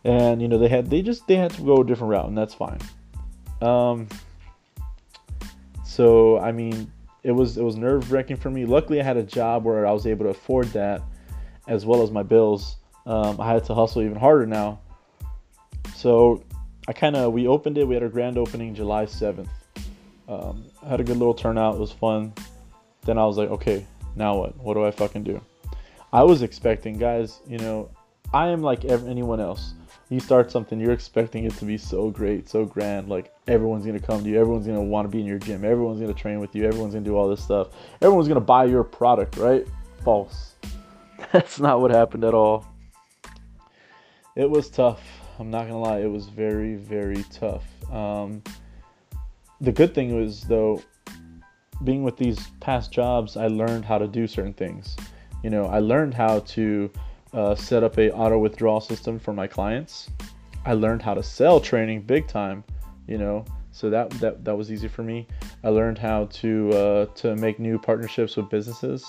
And 0.04 0.42
you 0.42 0.48
know 0.48 0.58
they 0.58 0.68
had 0.68 0.90
they 0.90 1.02
just 1.02 1.28
they 1.28 1.36
had 1.36 1.52
to 1.52 1.62
go 1.62 1.82
a 1.82 1.86
different 1.86 2.12
route 2.12 2.28
and 2.28 2.38
that's 2.38 2.54
fine. 2.54 2.80
Um 3.62 4.08
so 5.86 6.40
i 6.40 6.52
mean 6.52 6.92
it 7.22 7.32
was 7.32 7.58
it 7.58 7.64
was 7.64 7.76
nerve 7.76 8.12
wracking 8.12 8.38
for 8.38 8.50
me. 8.50 8.66
Luckily 8.66 9.00
i 9.00 9.04
had 9.04 9.18
a 9.18 9.24
job 9.24 9.64
where 9.64 9.86
i 9.86 9.92
was 9.92 10.08
able 10.08 10.26
to 10.26 10.32
afford 10.32 10.68
that 10.70 11.02
as 11.68 11.86
well 11.86 12.02
as 12.02 12.12
my 12.12 12.24
bills. 12.24 12.78
Um, 13.06 13.40
i 13.40 13.52
had 13.52 13.64
to 13.66 13.76
hustle 13.76 14.02
even 14.02 14.18
harder 14.18 14.48
now. 14.48 14.80
So 15.96 16.44
i 16.88 16.94
kind 16.94 17.16
of 17.16 17.32
we 17.32 17.48
opened 17.48 17.78
it. 17.78 17.88
We 17.88 17.94
had 17.94 18.04
our 18.04 18.10
grand 18.10 18.38
opening 18.38 18.74
july 18.74 19.06
7th 19.06 19.48
um, 20.28 20.66
I 20.82 20.88
had 20.88 21.02
a 21.02 21.04
good 21.04 21.18
little 21.18 21.34
turnout. 21.34 21.76
It 21.76 21.80
was 21.80 21.92
fun. 21.92 22.34
Then 23.06 23.18
i 23.18 23.26
was 23.26 23.38
like 23.38 23.50
okay 23.50 23.86
now 24.16 24.36
what 24.38 24.58
what 24.58 24.74
do 24.74 24.86
i 24.86 24.92
fucking 24.92 25.24
do 25.24 25.42
i 26.12 26.24
was 26.24 26.42
expecting 26.42 26.98
guys 26.98 27.42
you 27.48 27.58
know 27.58 27.90
i 28.34 28.48
am 28.48 28.62
like 28.62 28.86
anyone 28.86 29.40
else 29.40 29.74
you 30.14 30.20
start 30.20 30.52
something, 30.52 30.80
you're 30.80 30.92
expecting 30.92 31.46
it 31.46 31.54
to 31.58 31.66
be 31.66 31.78
so 31.78 32.10
great, 32.10 32.48
so 32.48 32.66
grand. 32.66 33.10
Like 33.10 33.34
everyone's 33.48 33.86
gonna 33.86 34.00
come 34.00 34.24
to 34.24 34.30
you, 34.30 34.40
everyone's 34.40 34.68
gonna 34.68 34.82
want 34.82 35.06
to 35.06 35.10
be 35.10 35.20
in 35.20 35.26
your 35.26 35.40
gym, 35.40 35.66
everyone's 35.66 36.00
gonna 36.00 36.14
train 36.14 36.40
with 36.40 36.56
you, 36.56 36.66
everyone's 36.66 36.94
gonna 36.94 37.06
do 37.06 37.18
all 37.18 37.28
this 37.28 37.44
stuff, 37.44 37.70
everyone's 38.02 38.28
gonna 38.28 38.40
buy 38.40 38.66
your 38.66 38.84
product, 38.84 39.38
right? 39.38 39.68
False. 40.04 40.54
That's 41.32 41.60
not 41.60 41.82
what 41.82 41.92
happened 41.92 42.24
at 42.24 42.34
all. 42.34 42.66
It 44.36 44.50
was 44.50 44.70
tough. 44.70 45.02
I'm 45.40 45.50
not 45.50 45.64
gonna 45.64 45.82
lie, 45.82 46.00
it 46.00 46.12
was 46.12 46.28
very, 46.28 46.76
very 46.76 47.24
tough. 47.32 47.64
Um, 47.92 48.44
the 49.62 49.72
good 49.72 49.96
thing 49.96 50.16
was 50.16 50.42
though, 50.42 50.82
being 51.84 52.04
with 52.04 52.18
these 52.18 52.48
past 52.60 52.92
jobs, 52.92 53.38
I 53.38 53.48
learned 53.48 53.86
how 53.86 53.98
to 53.98 54.08
do 54.08 54.28
certain 54.28 54.54
things. 54.54 54.96
You 55.44 55.50
know, 55.50 55.66
I 55.66 55.80
learned 55.80 56.14
how 56.14 56.40
to 56.40 56.92
uh, 57.34 57.56
set 57.56 57.84
up 57.84 57.98
a 57.98 58.12
auto 58.12 58.38
withdrawal 58.38 58.80
system 58.80 59.20
for 59.20 59.34
my 59.34 59.48
clients. 59.48 60.10
I 60.66 60.74
learned 60.74 61.02
how 61.02 61.14
to 61.14 61.24
sell 61.24 61.60
training 61.60 62.04
big 62.04 62.28
time, 62.28 62.64
you 63.08 63.18
know, 63.18 63.46
so 63.72 63.90
that 63.90 64.10
that 64.12 64.46
that 64.46 64.56
was 64.56 64.72
easy 64.72 64.88
for 64.88 65.04
me. 65.04 65.28
I 65.64 65.70
learned 65.70 65.98
how 65.98 66.26
to 66.26 66.70
uh, 66.72 67.06
to 67.16 67.36
make 67.36 67.60
new 67.60 67.78
partnerships 67.78 68.38
with 68.38 68.50
businesses, 68.50 69.06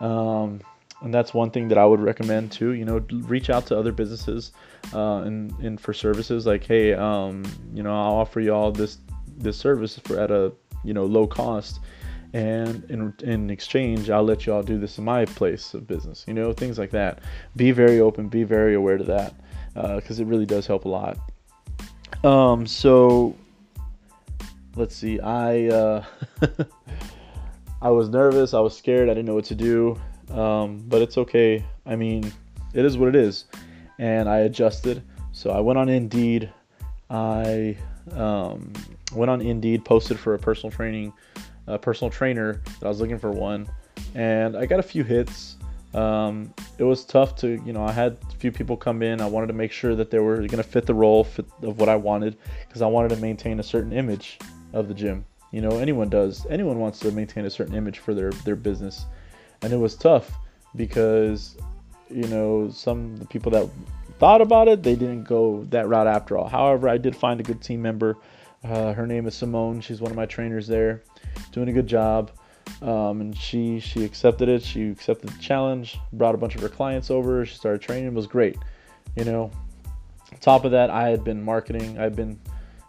um, 0.00 0.60
and 1.00 1.14
that's 1.14 1.32
one 1.32 1.50
thing 1.50 1.68
that 1.68 1.78
I 1.78 1.86
would 1.86 2.00
recommend 2.00 2.52
too. 2.52 2.72
You 2.72 2.84
know, 2.84 2.98
reach 3.10 3.48
out 3.48 3.64
to 3.66 3.78
other 3.78 3.92
businesses 3.92 4.52
uh, 4.92 5.22
and 5.22 5.52
and 5.60 5.80
for 5.80 5.94
services 5.94 6.46
like, 6.46 6.64
hey, 6.64 6.92
um, 6.92 7.44
you 7.72 7.82
know, 7.82 7.90
I'll 7.90 8.16
offer 8.16 8.40
you 8.40 8.52
all 8.52 8.72
this 8.72 8.98
this 9.38 9.56
service 9.56 9.98
for 9.98 10.18
at 10.18 10.30
a 10.30 10.52
you 10.84 10.92
know 10.92 11.04
low 11.04 11.26
cost 11.26 11.80
and 12.34 12.84
in, 12.90 13.14
in 13.22 13.50
exchange 13.50 14.08
i'll 14.08 14.22
let 14.22 14.46
y'all 14.46 14.62
do 14.62 14.78
this 14.78 14.98
in 14.98 15.04
my 15.04 15.24
place 15.24 15.74
of 15.74 15.86
business 15.86 16.24
you 16.26 16.34
know 16.34 16.52
things 16.52 16.78
like 16.78 16.90
that. 16.90 17.20
Be 17.56 17.72
very 17.72 18.00
open 18.00 18.28
be 18.28 18.44
very 18.44 18.74
aware 18.74 18.96
to 18.96 19.04
that 19.04 19.34
because 19.74 20.18
uh, 20.18 20.22
it 20.22 20.26
really 20.26 20.46
does 20.46 20.66
help 20.66 20.84
a 20.84 20.88
lot. 20.88 21.18
Um 22.24 22.66
so 22.66 23.36
let's 24.74 24.96
see 24.96 25.20
i 25.20 25.66
uh, 25.68 26.04
i 27.82 27.90
was 27.90 28.08
nervous 28.08 28.54
i 28.54 28.60
was 28.60 28.74
scared 28.74 29.10
i 29.10 29.12
didn't 29.12 29.26
know 29.26 29.34
what 29.34 29.44
to 29.44 29.54
do 29.54 30.00
um, 30.30 30.82
but 30.88 31.02
it's 31.02 31.18
okay. 31.18 31.62
I 31.84 31.96
mean 31.96 32.32
it 32.72 32.84
is 32.84 32.96
what 32.96 33.08
it 33.08 33.16
is. 33.16 33.44
And 33.98 34.28
i 34.28 34.38
adjusted. 34.38 35.02
So 35.32 35.50
i 35.50 35.60
went 35.60 35.78
on 35.78 35.88
indeed. 35.88 36.50
I 37.10 37.76
um, 38.12 38.72
went 39.12 39.30
on 39.30 39.42
indeed 39.42 39.84
posted 39.84 40.18
for 40.18 40.34
a 40.34 40.38
personal 40.38 40.70
training 40.70 41.12
a 41.66 41.78
personal 41.78 42.10
trainer 42.10 42.60
that 42.64 42.86
I 42.86 42.88
was 42.88 43.00
looking 43.00 43.18
for 43.18 43.30
one, 43.30 43.68
and 44.14 44.56
I 44.56 44.66
got 44.66 44.80
a 44.80 44.82
few 44.82 45.04
hits. 45.04 45.56
Um, 45.94 46.54
it 46.78 46.84
was 46.84 47.04
tough 47.04 47.36
to, 47.36 47.60
you 47.66 47.72
know, 47.72 47.84
I 47.84 47.92
had 47.92 48.16
a 48.30 48.36
few 48.36 48.50
people 48.50 48.76
come 48.76 49.02
in. 49.02 49.20
I 49.20 49.26
wanted 49.26 49.48
to 49.48 49.52
make 49.52 49.72
sure 49.72 49.94
that 49.94 50.10
they 50.10 50.18
were 50.18 50.36
going 50.36 50.48
to 50.48 50.62
fit 50.62 50.86
the 50.86 50.94
role 50.94 51.22
fit 51.22 51.46
of 51.62 51.78
what 51.78 51.88
I 51.88 51.96
wanted 51.96 52.38
because 52.66 52.80
I 52.80 52.86
wanted 52.86 53.10
to 53.10 53.16
maintain 53.16 53.60
a 53.60 53.62
certain 53.62 53.92
image 53.92 54.38
of 54.72 54.88
the 54.88 54.94
gym. 54.94 55.24
You 55.50 55.60
know, 55.60 55.76
anyone 55.78 56.08
does. 56.08 56.46
Anyone 56.48 56.78
wants 56.78 56.98
to 57.00 57.12
maintain 57.12 57.44
a 57.44 57.50
certain 57.50 57.74
image 57.74 57.98
for 57.98 58.14
their 58.14 58.30
their 58.30 58.56
business, 58.56 59.04
and 59.60 59.72
it 59.72 59.76
was 59.76 59.94
tough 59.94 60.32
because, 60.76 61.58
you 62.08 62.26
know, 62.28 62.70
some 62.70 63.18
the 63.18 63.26
people 63.26 63.52
that 63.52 63.68
thought 64.18 64.40
about 64.40 64.68
it, 64.68 64.82
they 64.82 64.94
didn't 64.94 65.24
go 65.24 65.64
that 65.70 65.88
route 65.88 66.06
after 66.06 66.38
all. 66.38 66.48
However, 66.48 66.88
I 66.88 66.96
did 66.96 67.14
find 67.14 67.38
a 67.38 67.42
good 67.42 67.60
team 67.60 67.82
member. 67.82 68.16
Uh, 68.64 68.92
her 68.92 69.06
name 69.06 69.26
is 69.26 69.34
Simone. 69.34 69.80
She's 69.80 70.00
one 70.00 70.10
of 70.10 70.16
my 70.16 70.26
trainers 70.26 70.66
there 70.66 71.02
doing 71.50 71.68
a 71.68 71.72
good 71.72 71.86
job. 71.86 72.30
Um, 72.80 73.20
and 73.20 73.36
she 73.36 73.80
she 73.80 74.04
accepted 74.04 74.48
it. 74.48 74.62
She 74.62 74.90
accepted 74.90 75.30
the 75.30 75.38
challenge. 75.38 75.98
Brought 76.12 76.34
a 76.34 76.38
bunch 76.38 76.54
of 76.54 76.60
her 76.62 76.68
clients 76.68 77.10
over. 77.10 77.44
She 77.44 77.54
started 77.54 77.80
training. 77.80 78.06
It 78.06 78.14
was 78.14 78.26
great. 78.26 78.56
You 79.16 79.24
know, 79.24 79.50
top 80.40 80.64
of 80.64 80.70
that, 80.72 80.90
I 80.90 81.08
had 81.08 81.24
been 81.24 81.42
marketing. 81.42 81.98
I've 81.98 82.16
been, 82.16 82.38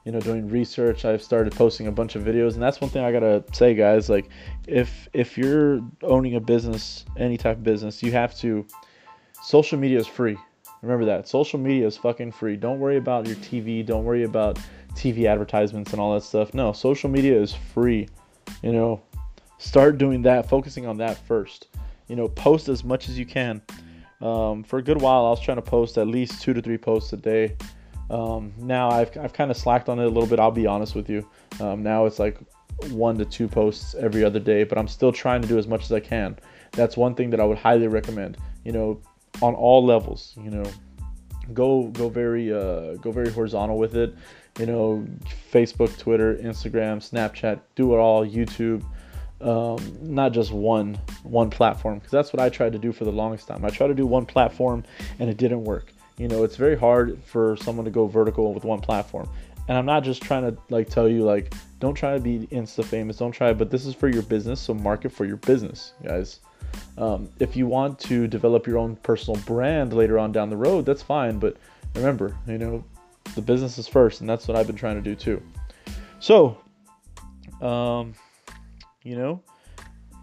you 0.05 0.12
know, 0.12 0.19
doing 0.19 0.47
research. 0.47 1.05
I've 1.05 1.21
started 1.21 1.53
posting 1.53 1.88
a 1.88 1.91
bunch 1.91 2.15
of 2.15 2.23
videos, 2.23 2.53
and 2.53 2.62
that's 2.62 2.79
one 2.79 2.89
thing 2.89 3.03
I 3.03 3.12
gotta 3.12 3.43
say, 3.51 3.73
guys. 3.73 4.09
Like, 4.09 4.29
if 4.67 5.09
if 5.13 5.38
you're 5.38 5.81
owning 6.03 6.36
a 6.36 6.39
business, 6.39 7.05
any 7.17 7.38
type 7.38 7.57
of 7.57 7.63
business, 7.63 8.03
you 8.03 8.12
have 8.12 8.36
to. 8.38 8.65
Social 9.41 9.77
media 9.77 9.99
is 9.99 10.07
free. 10.07 10.38
Remember 10.84 11.06
that. 11.06 11.30
Social 11.30 11.60
media 11.60 11.88
is 11.88 11.96
fucking 11.96 12.34
free. 12.34 12.58
Don't 12.58 12.78
worry 12.78 12.98
about 12.98 13.26
your 13.26 13.38
TV. 13.38 13.86
Don't 13.86 14.04
worry 14.04 14.24
about 14.24 14.60
TV 14.96 15.26
advertisements 15.26 15.93
and 15.93 16.02
all 16.02 16.13
that 16.13 16.24
stuff. 16.24 16.54
No, 16.54 16.74
social 16.74 17.10
media 17.10 17.41
is 17.41 17.54
free. 17.54 18.10
You 18.62 18.74
know, 18.74 19.02
start 19.60 19.98
doing 19.98 20.22
that, 20.24 20.50
focusing 20.50 20.86
on 20.86 20.98
that 20.98 21.17
first. 21.17 21.67
You 22.10 22.17
know, 22.17 22.28
post 22.28 22.67
as 22.67 22.84
much 22.84 23.08
as 23.08 23.17
you 23.17 23.26
can. 23.26 23.62
Um, 24.22 24.62
for 24.62 24.80
a 24.80 24.82
good 24.82 25.02
while, 25.02 25.26
I 25.26 25.30
was 25.30 25.39
trying 25.39 25.56
to 25.56 25.62
post 25.62 25.98
at 25.98 26.08
least 26.08 26.41
two 26.41 26.54
to 26.54 26.62
three 26.62 26.78
posts 26.78 27.13
a 27.13 27.17
day. 27.17 27.56
Um, 28.10 28.52
now 28.58 28.89
I've, 28.89 29.17
I've 29.17 29.32
kind 29.32 29.52
of 29.52 29.56
slacked 29.56 29.88
on 29.88 30.00
it 30.00 30.04
a 30.04 30.10
little 30.10 30.28
bit. 30.28 30.38
I'll 30.38 30.52
be 30.52 30.67
honest 30.67 30.96
with 30.96 31.10
you. 31.10 31.26
Um, 31.62 31.82
now 31.82 32.06
it's 32.06 32.19
like 32.19 32.38
one 32.89 33.17
to 33.19 33.26
two 33.26 33.48
posts 33.48 33.96
every 33.96 34.26
other 34.26 34.39
day, 34.39 34.65
but 34.65 34.78
I'm 34.78 34.89
still 34.89 35.13
trying 35.13 35.41
to 35.43 35.48
do 35.48 35.58
as 35.58 35.65
much 35.65 35.86
as 35.86 35.93
I 35.93 36.02
can. 36.02 36.38
That's 36.74 36.98
one 36.98 37.15
thing 37.15 37.30
that 37.30 37.39
I 37.39 37.46
would 37.46 37.58
highly 37.58 37.88
recommend. 37.88 38.38
You 38.65 38.74
know, 38.74 39.02
on 39.41 39.54
all 39.56 39.86
levels. 39.86 40.34
You 40.38 40.52
know, 40.52 40.65
go 41.54 41.88
go 41.88 42.10
very 42.10 42.54
uh, 42.54 42.96
go 42.96 43.12
very 43.12 43.32
horizontal 43.32 43.78
with 43.78 43.96
it 43.96 44.15
you 44.60 44.67
know, 44.67 45.06
Facebook, 45.52 45.98
Twitter, 45.98 46.36
Instagram, 46.36 46.98
Snapchat, 46.98 47.60
do 47.76 47.93
it 47.93 47.98
all, 47.98 48.26
YouTube, 48.26 48.84
um, 49.41 49.98
not 50.02 50.32
just 50.32 50.52
one 50.52 50.98
one 51.24 51.50
platform 51.50 51.96
because 51.96 52.12
that's 52.12 52.32
what 52.32 52.39
I 52.41 52.50
tried 52.50 52.72
to 52.74 52.80
do 52.80 52.93
for 52.93 53.04
the 53.04 53.12
longest 53.12 53.48
time. 53.48 53.65
I 53.65 53.69
tried 53.69 53.88
to 53.88 53.93
do 53.93 54.06
one 54.06 54.26
platform 54.26 54.84
and 55.19 55.30
it 55.30 55.38
didn't 55.38 55.63
work. 55.63 55.91
You 56.17 56.28
know, 56.28 56.43
it's 56.43 56.56
very 56.56 56.78
hard 56.78 57.22
for 57.26 57.58
someone 57.58 57.84
to 57.86 57.91
go 57.91 58.08
vertical 58.08 58.54
with 58.54 58.63
one 58.63 58.80
platform. 58.80 59.28
And 59.67 59.78
I'm 59.78 59.86
not 59.86 60.04
just 60.04 60.22
trying 60.22 60.43
to 60.43 60.58
like 60.69 60.89
tell 60.89 61.10
you 61.10 61.24
like 61.24 61.54
don't 61.80 61.96
try 61.96 62.13
to 62.13 62.19
be 62.19 62.48
insta 62.52 62.86
famous, 62.86 63.17
don't 63.17 63.32
try, 63.32 63.54
but 63.54 63.69
this 63.69 63.86
is 63.86 63.93
for 63.93 64.08
your 64.08 64.22
business, 64.22 64.62
so 64.62 64.74
market 64.74 65.12
for 65.12 65.26
your 65.26 65.38
business, 65.38 65.93
guys. 66.04 66.39
Um, 66.97 67.29
if 67.39 67.55
you 67.55 67.67
want 67.67 67.99
to 68.01 68.27
develop 68.27 68.67
your 68.67 68.77
own 68.77 68.95
personal 68.97 69.39
brand 69.41 69.93
later 69.93 70.19
on 70.19 70.31
down 70.31 70.49
the 70.49 70.57
road, 70.57 70.86
that's 70.86 71.01
fine. 71.01 71.39
But 71.39 71.57
remember, 71.95 72.36
you 72.47 72.57
know, 72.57 72.83
the 73.36 73.41
business 73.41 73.77
is 73.77 73.88
first, 73.88 74.21
and 74.21 74.29
that's 74.29 74.47
what 74.47 74.55
I've 74.55 74.67
been 74.67 74.75
trying 74.75 74.95
to 74.95 75.01
do 75.01 75.15
too. 75.15 75.41
So, 76.19 76.57
um, 77.62 78.13
you 79.03 79.15
know, 79.15 79.41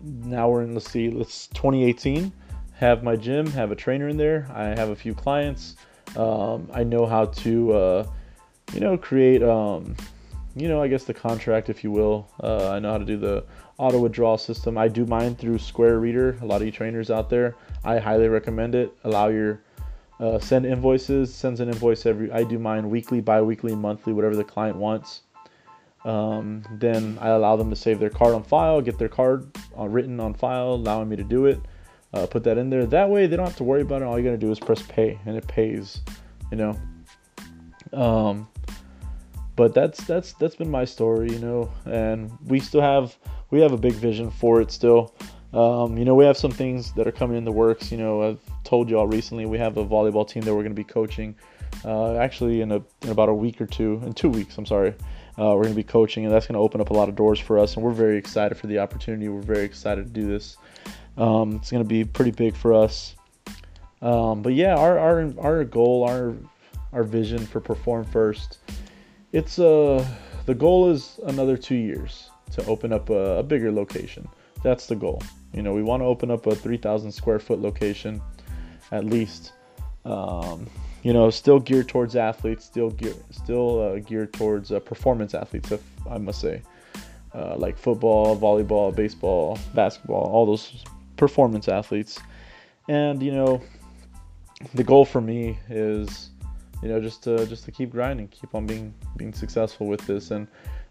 now 0.03 0.49
we're 0.49 0.63
in 0.63 0.75
let's 0.75 0.91
see, 0.91 1.11
let's 1.11 1.49
2018. 1.49 2.33
Have 2.75 3.03
my 3.03 3.15
gym, 3.15 3.47
have 3.49 3.73
a 3.73 3.77
trainer 3.77 4.09
in 4.09 4.17
there. 4.17 4.49
I 4.55 4.69
have 4.69 4.89
a 4.89 4.97
few 4.97 5.15
clients. 5.15 5.77
Um, 6.17 6.71
I 6.73 6.83
know 6.83 7.05
how 7.05 7.27
to, 7.27 7.73
uh, 7.73 8.07
you 8.73 8.81
know, 8.81 8.97
create, 8.97 9.43
um, 9.43 9.95
you 10.57 10.67
know, 10.67 10.83
I 10.83 10.89
guess 10.89 11.05
the 11.05 11.13
contract, 11.13 11.69
if 11.69 11.85
you 11.85 11.91
will. 11.91 12.29
Uh, 12.43 12.71
I 12.71 12.79
know 12.79 12.93
how 12.93 12.99
to 12.99 13.05
do 13.05 13.19
the 13.19 13.45
auto 13.81 13.99
withdrawal 13.99 14.37
system. 14.37 14.77
I 14.77 14.89
do 14.89 15.07
mine 15.07 15.35
through 15.35 15.59
Square 15.59 16.01
Reader. 16.01 16.37
A 16.43 16.45
lot 16.45 16.61
of 16.61 16.67
you 16.67 16.71
trainers 16.71 17.11
out 17.11 17.31
there, 17.31 17.57
I 17.83 17.99
highly 17.99 18.29
recommend 18.29 18.75
it. 18.75 18.95
Allow 19.05 19.29
your 19.29 19.63
uh, 20.21 20.39
send 20.39 20.67
invoices, 20.67 21.35
sends 21.35 21.61
an 21.61 21.69
invoice 21.71 22.05
every. 22.05 22.31
I 22.31 22.45
do 22.45 22.59
mine 22.59 22.91
weekly, 22.91 23.23
bi-weekly, 23.23 23.75
monthly, 23.75 24.13
whatever 24.13 24.37
the 24.37 24.45
client 24.45 24.77
wants. 24.77 25.23
Um, 26.05 26.63
then 26.73 27.17
I 27.23 27.29
allow 27.29 27.57
them 27.57 27.71
to 27.71 27.77
save 27.77 27.99
their 27.99 28.11
card 28.11 28.35
on 28.35 28.43
file, 28.43 28.83
get 28.83 28.99
their 28.99 29.09
card 29.09 29.51
uh, 29.79 29.89
written 29.89 30.21
on 30.21 30.35
file, 30.35 30.75
allowing 30.75 31.09
me 31.09 31.17
to 31.17 31.25
do 31.25 31.47
it. 31.47 31.59
Uh, 32.13 32.27
put 32.27 32.45
that 32.45 32.59
in 32.59 32.69
there. 32.69 32.85
That 32.85 33.09
way 33.09 33.27
they 33.27 33.37
don't 33.37 33.47
have 33.47 33.57
to 33.57 33.65
worry 33.65 33.81
about 33.83 34.03
it. 34.03 34.05
All 34.05 34.19
you 34.19 34.25
gotta 34.25 34.37
do 34.37 34.51
is 34.51 34.61
press 34.61 34.83
pay, 34.83 35.19
and 35.25 35.37
it 35.37 35.47
pays. 35.49 36.03
You 36.51 36.59
know. 36.59 36.81
Um, 37.93 38.47
but 39.61 39.75
that's 39.75 40.03
that's 40.05 40.33
that's 40.33 40.57
been 40.57 40.71
my 40.71 40.87
story, 40.87 41.31
you 41.31 41.39
know, 41.39 41.71
and 41.85 42.33
we 42.47 42.59
still 42.61 42.81
have 42.81 43.15
we 43.51 43.61
have 43.61 43.73
a 43.73 43.77
big 43.77 43.93
vision 43.93 44.31
for 44.31 44.63
it 44.63 44.71
still. 44.71 45.15
Um, 45.53 45.99
you 45.99 46.07
know, 46.07 46.15
we 46.15 46.25
have 46.25 46.39
some 46.39 46.51
things 46.51 46.95
that 46.95 47.07
are 47.07 47.13
coming 47.13 47.37
in 47.37 47.45
the 47.45 47.53
works. 47.53 47.93
You 47.93 47.99
know, 47.99 48.23
I've 48.23 48.41
told 48.65 48.89
you 48.89 48.99
all 48.99 49.07
recently 49.07 49.45
we 49.45 49.59
have 49.59 49.77
a 49.77 49.85
volleyball 49.85 50.27
team 50.27 50.45
that 50.45 50.55
we're 50.55 50.63
going 50.63 50.75
to 50.75 50.83
be 50.83 50.91
coaching. 51.01 51.35
Uh, 51.85 52.15
actually, 52.15 52.63
in, 52.63 52.73
a, 52.73 52.77
in 53.03 53.11
about 53.11 53.29
a 53.29 53.35
week 53.35 53.61
or 53.61 53.67
two, 53.67 54.01
in 54.07 54.15
two 54.15 54.31
weeks, 54.31 54.57
I'm 54.57 54.65
sorry, 54.65 54.95
uh, 55.39 55.53
we're 55.55 55.65
going 55.65 55.75
to 55.75 55.75
be 55.75 55.83
coaching, 55.83 56.25
and 56.25 56.33
that's 56.33 56.47
going 56.47 56.55
to 56.55 56.61
open 56.61 56.81
up 56.81 56.89
a 56.89 56.95
lot 56.95 57.11
of 57.11 57.15
doors 57.15 57.39
for 57.39 57.59
us. 57.59 57.75
And 57.75 57.85
we're 57.85 57.91
very 57.91 58.17
excited 58.17 58.57
for 58.57 58.67
the 58.67 58.79
opportunity. 58.79 59.29
We're 59.29 59.43
very 59.43 59.67
excited 59.67 60.07
to 60.07 60.11
do 60.11 60.27
this. 60.27 60.57
Um, 61.19 61.57
it's 61.57 61.71
going 61.71 61.85
to 61.85 61.89
be 61.89 62.03
pretty 62.03 62.31
big 62.31 62.57
for 62.57 62.73
us. 62.73 63.15
Um, 64.01 64.41
but 64.41 64.55
yeah, 64.55 64.75
our, 64.75 64.99
our 64.99 65.35
our 65.39 65.65
goal, 65.65 66.09
our 66.09 66.35
our 66.95 67.05
vision 67.05 67.45
for 67.45 67.61
Perform 67.61 68.07
First, 68.07 68.57
it's 69.33 69.59
uh 69.59 70.07
the 70.47 70.55
goal 70.55 70.91
is 70.91 71.21
another 71.27 71.57
two 71.57 71.77
years 71.77 72.31
to 72.53 72.65
open 72.67 72.93
up 72.93 73.11
a, 73.11 73.39
a 73.39 73.43
bigger 73.43 73.71
location. 73.71 74.29
That's 74.63 74.87
the 74.87 74.97
goal. 74.97 75.23
You 75.53 75.63
know, 75.63 75.73
we 75.73 75.83
want 75.83 76.03
to 76.03 76.07
open 76.07 76.31
up 76.31 76.47
a 76.47 76.55
3,000 76.55 77.13
square 77.13 77.39
foot 77.39 77.61
location, 77.61 78.21
at 78.93 79.05
least. 79.05 79.53
Um, 80.05 80.69
you 81.03 81.13
know, 81.13 81.31
still 81.31 81.59
geared 81.59 81.89
towards 81.89 82.17
athletes, 82.17 82.65
still 82.65 82.91
gear, 82.91 83.15
still 83.31 83.81
uh, 83.81 83.99
geared 84.01 84.33
towards 84.33 84.71
uh, 84.71 84.81
performance 84.81 85.35
athletes, 85.35 85.73
if 85.73 85.83
I 86.09 86.19
must 86.19 86.41
say, 86.41 86.63
uh, 87.35 87.57
like 87.57 87.79
football, 87.79 88.37
volleyball, 88.39 88.95
baseball, 88.95 89.59
basketball, 89.75 90.25
all 90.25 90.47
those 90.47 90.85
performance 91.17 91.69
athletes. 91.69 92.19
And 92.89 93.23
you 93.23 93.33
know, 93.33 93.63
the 94.75 94.85
goal 94.85 95.05
for 95.05 95.21
me 95.21 95.59
is, 95.69 96.31
you 96.83 96.89
know, 96.89 97.01
just 97.01 97.23
to 97.25 97.47
just 97.47 97.65
to 97.65 97.73
keep 97.73 97.91
grinding, 97.91 98.29
keep 98.29 98.55
on 98.55 98.67
being 98.67 98.95
being 99.17 99.33
successful 99.33 99.87
with 99.87 100.01
this, 100.07 100.31
and 100.31 100.47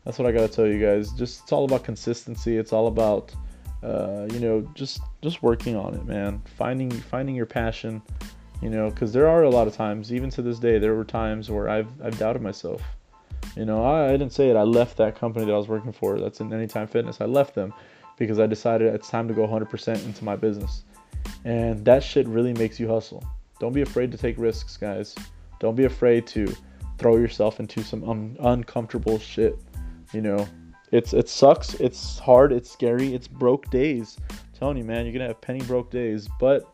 that's 0.06 0.20
what 0.20 0.28
I 0.28 0.32
gotta 0.32 0.48
tell 0.48 0.68
you 0.68 0.80
guys. 0.80 1.12
Just 1.12 1.44
it's 1.44 1.52
all 1.52 1.66
about 1.66 1.84
consistency. 1.84 2.58
It's 2.58 2.74
all 2.74 2.88
about, 2.88 3.34
uh, 3.84 4.28
you 4.32 4.40
know, 4.40 4.62
just 4.76 5.02
just 5.22 5.42
working 5.42 5.76
on 5.76 5.96
it, 5.96 6.06
man. 6.06 6.42
Finding 6.58 6.92
finding 6.92 7.36
your 7.36 7.46
passion 7.46 8.02
you 8.62 8.70
know 8.70 8.90
because 8.90 9.14
there 9.14 9.28
are 9.28 9.44
a 9.44 9.50
lot 9.50 9.68
of 9.68 9.76
times 9.76 10.12
even 10.12 10.30
to 10.30 10.42
this 10.42 10.60
day 10.60 10.80
there 10.80 10.94
were 10.94 11.06
times 11.06 11.50
where 11.50 11.70
i've, 11.70 11.90
I've 12.04 12.18
doubted 12.18 12.42
myself. 12.42 12.82
You 13.56 13.66
know 13.66 13.84
I, 13.84 14.10
I 14.10 14.12
didn't 14.12 14.34
say 14.34 14.50
it. 14.50 14.56
I 14.56 14.64
left 14.64 14.98
that 14.98 15.16
company 15.18 15.46
that 15.46 15.54
i 15.54 15.58
was 15.58 15.68
working 15.68 15.92
for. 15.92 16.20
That's 16.20 16.40
in 16.40 16.54
anytime 16.54 16.88
fitness. 16.88 17.22
I 17.22 17.26
left 17.26 17.56
them 17.56 17.74
because 18.18 18.40
i 18.40 18.46
decided 18.46 18.94
it's 18.94 19.10
time 19.10 19.28
to 19.30 19.34
go 19.34 19.48
100% 19.48 20.06
into 20.06 20.24
my 20.24 20.36
business. 20.36 20.84
And 21.46 21.86
that 21.86 22.04
shit 22.04 22.28
really 22.28 22.54
makes 22.54 22.80
you 22.80 22.88
hustle. 22.88 23.24
Don't 23.60 23.74
be 23.74 23.82
afraid 23.82 24.12
to 24.12 24.18
take 24.18 24.38
risks 24.38 24.76
guys 24.76 25.16
don't 25.60 25.76
be 25.76 25.86
afraid 25.86 26.26
to 26.28 26.54
throw 26.98 27.18
yourself 27.18 27.60
into 27.60 27.84
some 27.84 28.04
un- 28.10 28.38
uncomfortable 28.40 29.20
shit 29.20 29.58
you 30.14 30.22
know? 30.22 30.48
It's 30.92 31.14
it 31.14 31.30
sucks 31.30 31.76
it's 31.76 32.18
hard 32.18 32.52
it's 32.52 32.70
scary 32.70 33.14
it's 33.14 33.28
broke 33.28 33.70
days. 33.70 34.18
I'm 34.30 34.38
telling 34.58 34.78
you 34.78 34.84
man 34.84 35.06
you're 35.06 35.14
gonna 35.14 35.28
have 35.28 35.40
penny 35.40 35.62
broke 35.62 35.92
days 35.92 36.28
but 36.40 36.68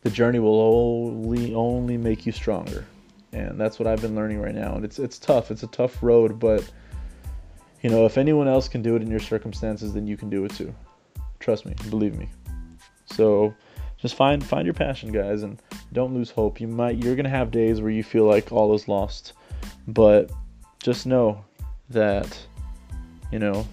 the 0.00 0.10
journey 0.10 0.40
will 0.40 0.60
only 0.60 1.54
only 1.54 1.96
make 1.96 2.26
you 2.26 2.32
stronger. 2.32 2.84
And 3.32 3.60
that's 3.60 3.78
what 3.78 3.86
i've 3.86 4.00
been 4.00 4.16
learning 4.16 4.40
right 4.40 4.54
now. 4.54 4.74
And 4.74 4.84
it's 4.84 4.98
it's 4.98 5.18
tough 5.20 5.52
it's 5.52 5.62
a 5.62 5.68
tough 5.68 6.02
road 6.02 6.40
but 6.40 6.68
you 7.82 7.90
know 7.90 8.06
if 8.06 8.18
anyone 8.18 8.48
else 8.48 8.66
can 8.66 8.82
do 8.82 8.96
it 8.96 9.02
in 9.02 9.10
your 9.10 9.20
circumstances 9.20 9.92
then 9.94 10.08
you 10.08 10.16
can 10.16 10.28
do 10.28 10.44
it 10.44 10.52
too. 10.52 10.74
Trust 11.38 11.66
me 11.66 11.74
believe 11.90 12.16
me. 12.16 12.28
So 13.06 13.54
just 14.04 14.14
find 14.14 14.44
find 14.44 14.66
your 14.66 14.74
passion 14.74 15.10
guys 15.10 15.42
and 15.42 15.60
don't 15.94 16.14
lose 16.14 16.30
hope 16.30 16.60
you 16.60 16.68
might 16.68 17.02
you're 17.02 17.16
gonna 17.16 17.28
have 17.28 17.50
days 17.50 17.80
where 17.80 17.90
you 17.90 18.04
feel 18.04 18.24
like 18.24 18.52
all 18.52 18.74
is 18.74 18.86
lost 18.86 19.32
but 19.88 20.30
just 20.82 21.06
know 21.06 21.42
that 21.88 22.38
you 23.32 23.38
know 23.38 23.66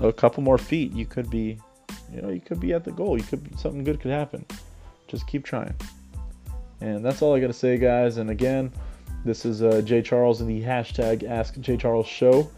a 0.00 0.12
couple 0.12 0.42
more 0.42 0.58
feet 0.58 0.92
you 0.92 1.06
could 1.06 1.30
be 1.30 1.58
you 2.12 2.20
know 2.20 2.30
you 2.30 2.40
could 2.40 2.58
be 2.58 2.72
at 2.72 2.84
the 2.84 2.90
goal 2.90 3.16
you 3.16 3.22
could 3.22 3.42
be, 3.44 3.56
something 3.56 3.84
good 3.84 4.00
could 4.00 4.10
happen 4.10 4.44
just 5.08 5.26
keep 5.26 5.44
trying. 5.44 5.74
And 6.80 7.04
that's 7.04 7.22
all 7.22 7.34
I 7.34 7.40
got 7.40 7.48
to 7.48 7.52
say, 7.52 7.76
guys. 7.76 8.18
And 8.18 8.30
again, 8.30 8.70
this 9.24 9.44
is 9.44 9.62
uh, 9.62 9.82
Jay 9.84 10.02
Charles 10.02 10.40
and 10.40 10.48
the 10.48 10.62
hashtag 10.62 11.28
Ask 11.28 11.58
Jay 11.58 11.76
Charles 11.76 12.06
Show. 12.06 12.48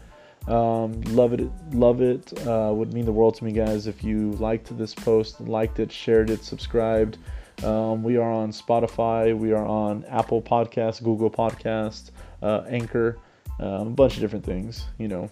Um, 0.47 1.01
love 1.01 1.33
it, 1.33 1.49
love 1.71 2.01
it. 2.01 2.33
Uh, 2.47 2.71
would 2.73 2.93
mean 2.93 3.05
the 3.05 3.11
world 3.11 3.35
to 3.35 3.43
me, 3.43 3.51
guys. 3.51 3.87
If 3.87 4.03
you 4.03 4.31
liked 4.33 4.75
this 4.77 4.93
post, 4.93 5.39
liked 5.41 5.79
it, 5.79 5.91
shared 5.91 6.29
it, 6.29 6.43
subscribed. 6.43 7.17
Um, 7.63 8.01
we 8.01 8.17
are 8.17 8.31
on 8.31 8.51
Spotify. 8.51 9.37
We 9.37 9.51
are 9.53 9.65
on 9.65 10.03
Apple 10.05 10.41
Podcasts, 10.41 11.03
Google 11.03 11.29
Podcasts, 11.29 12.11
uh, 12.41 12.63
Anchor, 12.67 13.19
um, 13.59 13.87
a 13.87 13.91
bunch 13.91 14.15
of 14.15 14.21
different 14.21 14.45
things. 14.45 14.85
You 14.97 15.07
know. 15.07 15.29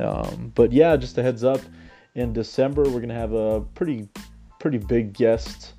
Um, 0.00 0.52
but 0.54 0.72
yeah, 0.72 0.96
just 0.96 1.16
a 1.18 1.22
heads 1.22 1.44
up. 1.44 1.60
In 2.16 2.32
December, 2.32 2.82
we're 2.82 3.00
gonna 3.00 3.14
have 3.14 3.32
a 3.32 3.60
pretty, 3.74 4.08
pretty 4.58 4.78
big 4.78 5.12
guest 5.12 5.74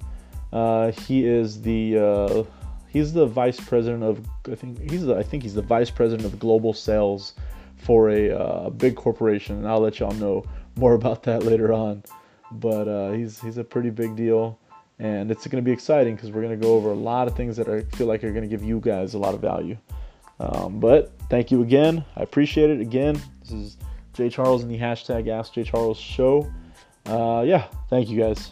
uh, 0.56 0.92
he 0.92 1.26
is 1.26 1.62
the 1.62 1.98
uh, 1.98 2.44
he's 2.88 3.12
the 3.12 3.26
vice 3.26 3.60
president 3.60 4.04
of 4.04 4.26
I 4.50 4.56
think 4.56 4.90
he's 4.90 5.06
the, 5.06 5.16
I 5.16 5.22
think 5.22 5.44
he's 5.44 5.54
the 5.54 5.62
vice 5.62 5.90
president 5.90 6.26
of 6.26 6.40
global 6.40 6.74
sales 6.74 7.34
for 7.78 8.10
a 8.10 8.30
uh, 8.32 8.70
big 8.70 8.96
corporation, 8.96 9.58
and 9.58 9.68
I'll 9.68 9.80
let 9.80 10.00
y'all 10.00 10.14
know 10.14 10.44
more 10.76 10.94
about 10.94 11.24
that 11.24 11.44
later 11.44 11.74
on. 11.74 12.04
But 12.52 12.88
uh, 12.88 13.12
he's 13.12 13.42
he's 13.42 13.58
a 13.58 13.64
pretty 13.64 13.90
big 13.90 14.16
deal, 14.16 14.60
and 15.00 15.32
it's 15.32 15.46
going 15.48 15.64
to 15.64 15.66
be 15.66 15.72
exciting 15.72 16.16
because 16.16 16.32
we're 16.32 16.42
going 16.42 16.60
to 16.60 16.64
go 16.64 16.74
over 16.74 16.92
a 16.92 16.96
lot 16.96 17.28
of 17.28 17.36
things 17.36 17.58
that 17.58 17.68
I 17.68 17.82
feel 17.96 18.08
like 18.08 18.24
are 18.24 18.32
going 18.32 18.44
to 18.44 18.50
give 18.50 18.64
you 18.64 18.80
guys 18.80 19.14
a 19.14 19.18
lot 19.18 19.34
of 19.34 19.42
value. 19.42 19.78
Um, 20.40 20.80
but 20.80 21.12
thank 21.30 21.52
you 21.52 21.62
again. 21.62 22.04
I 22.16 22.24
appreciate 22.24 22.70
it. 22.70 22.82
Again, 22.82 23.22
this 23.42 23.52
is 23.52 23.78
Jay 24.14 24.30
Charles 24.30 24.64
and 24.64 24.72
the 24.72 24.78
hashtag 24.78 25.28
Ask 25.28 25.54
Jay 25.54 25.64
Charles 25.64 25.98
Show. 25.98 26.52
Uh, 27.06 27.44
yeah, 27.46 27.68
thank 27.90 28.10
you 28.10 28.20
guys. 28.20 28.52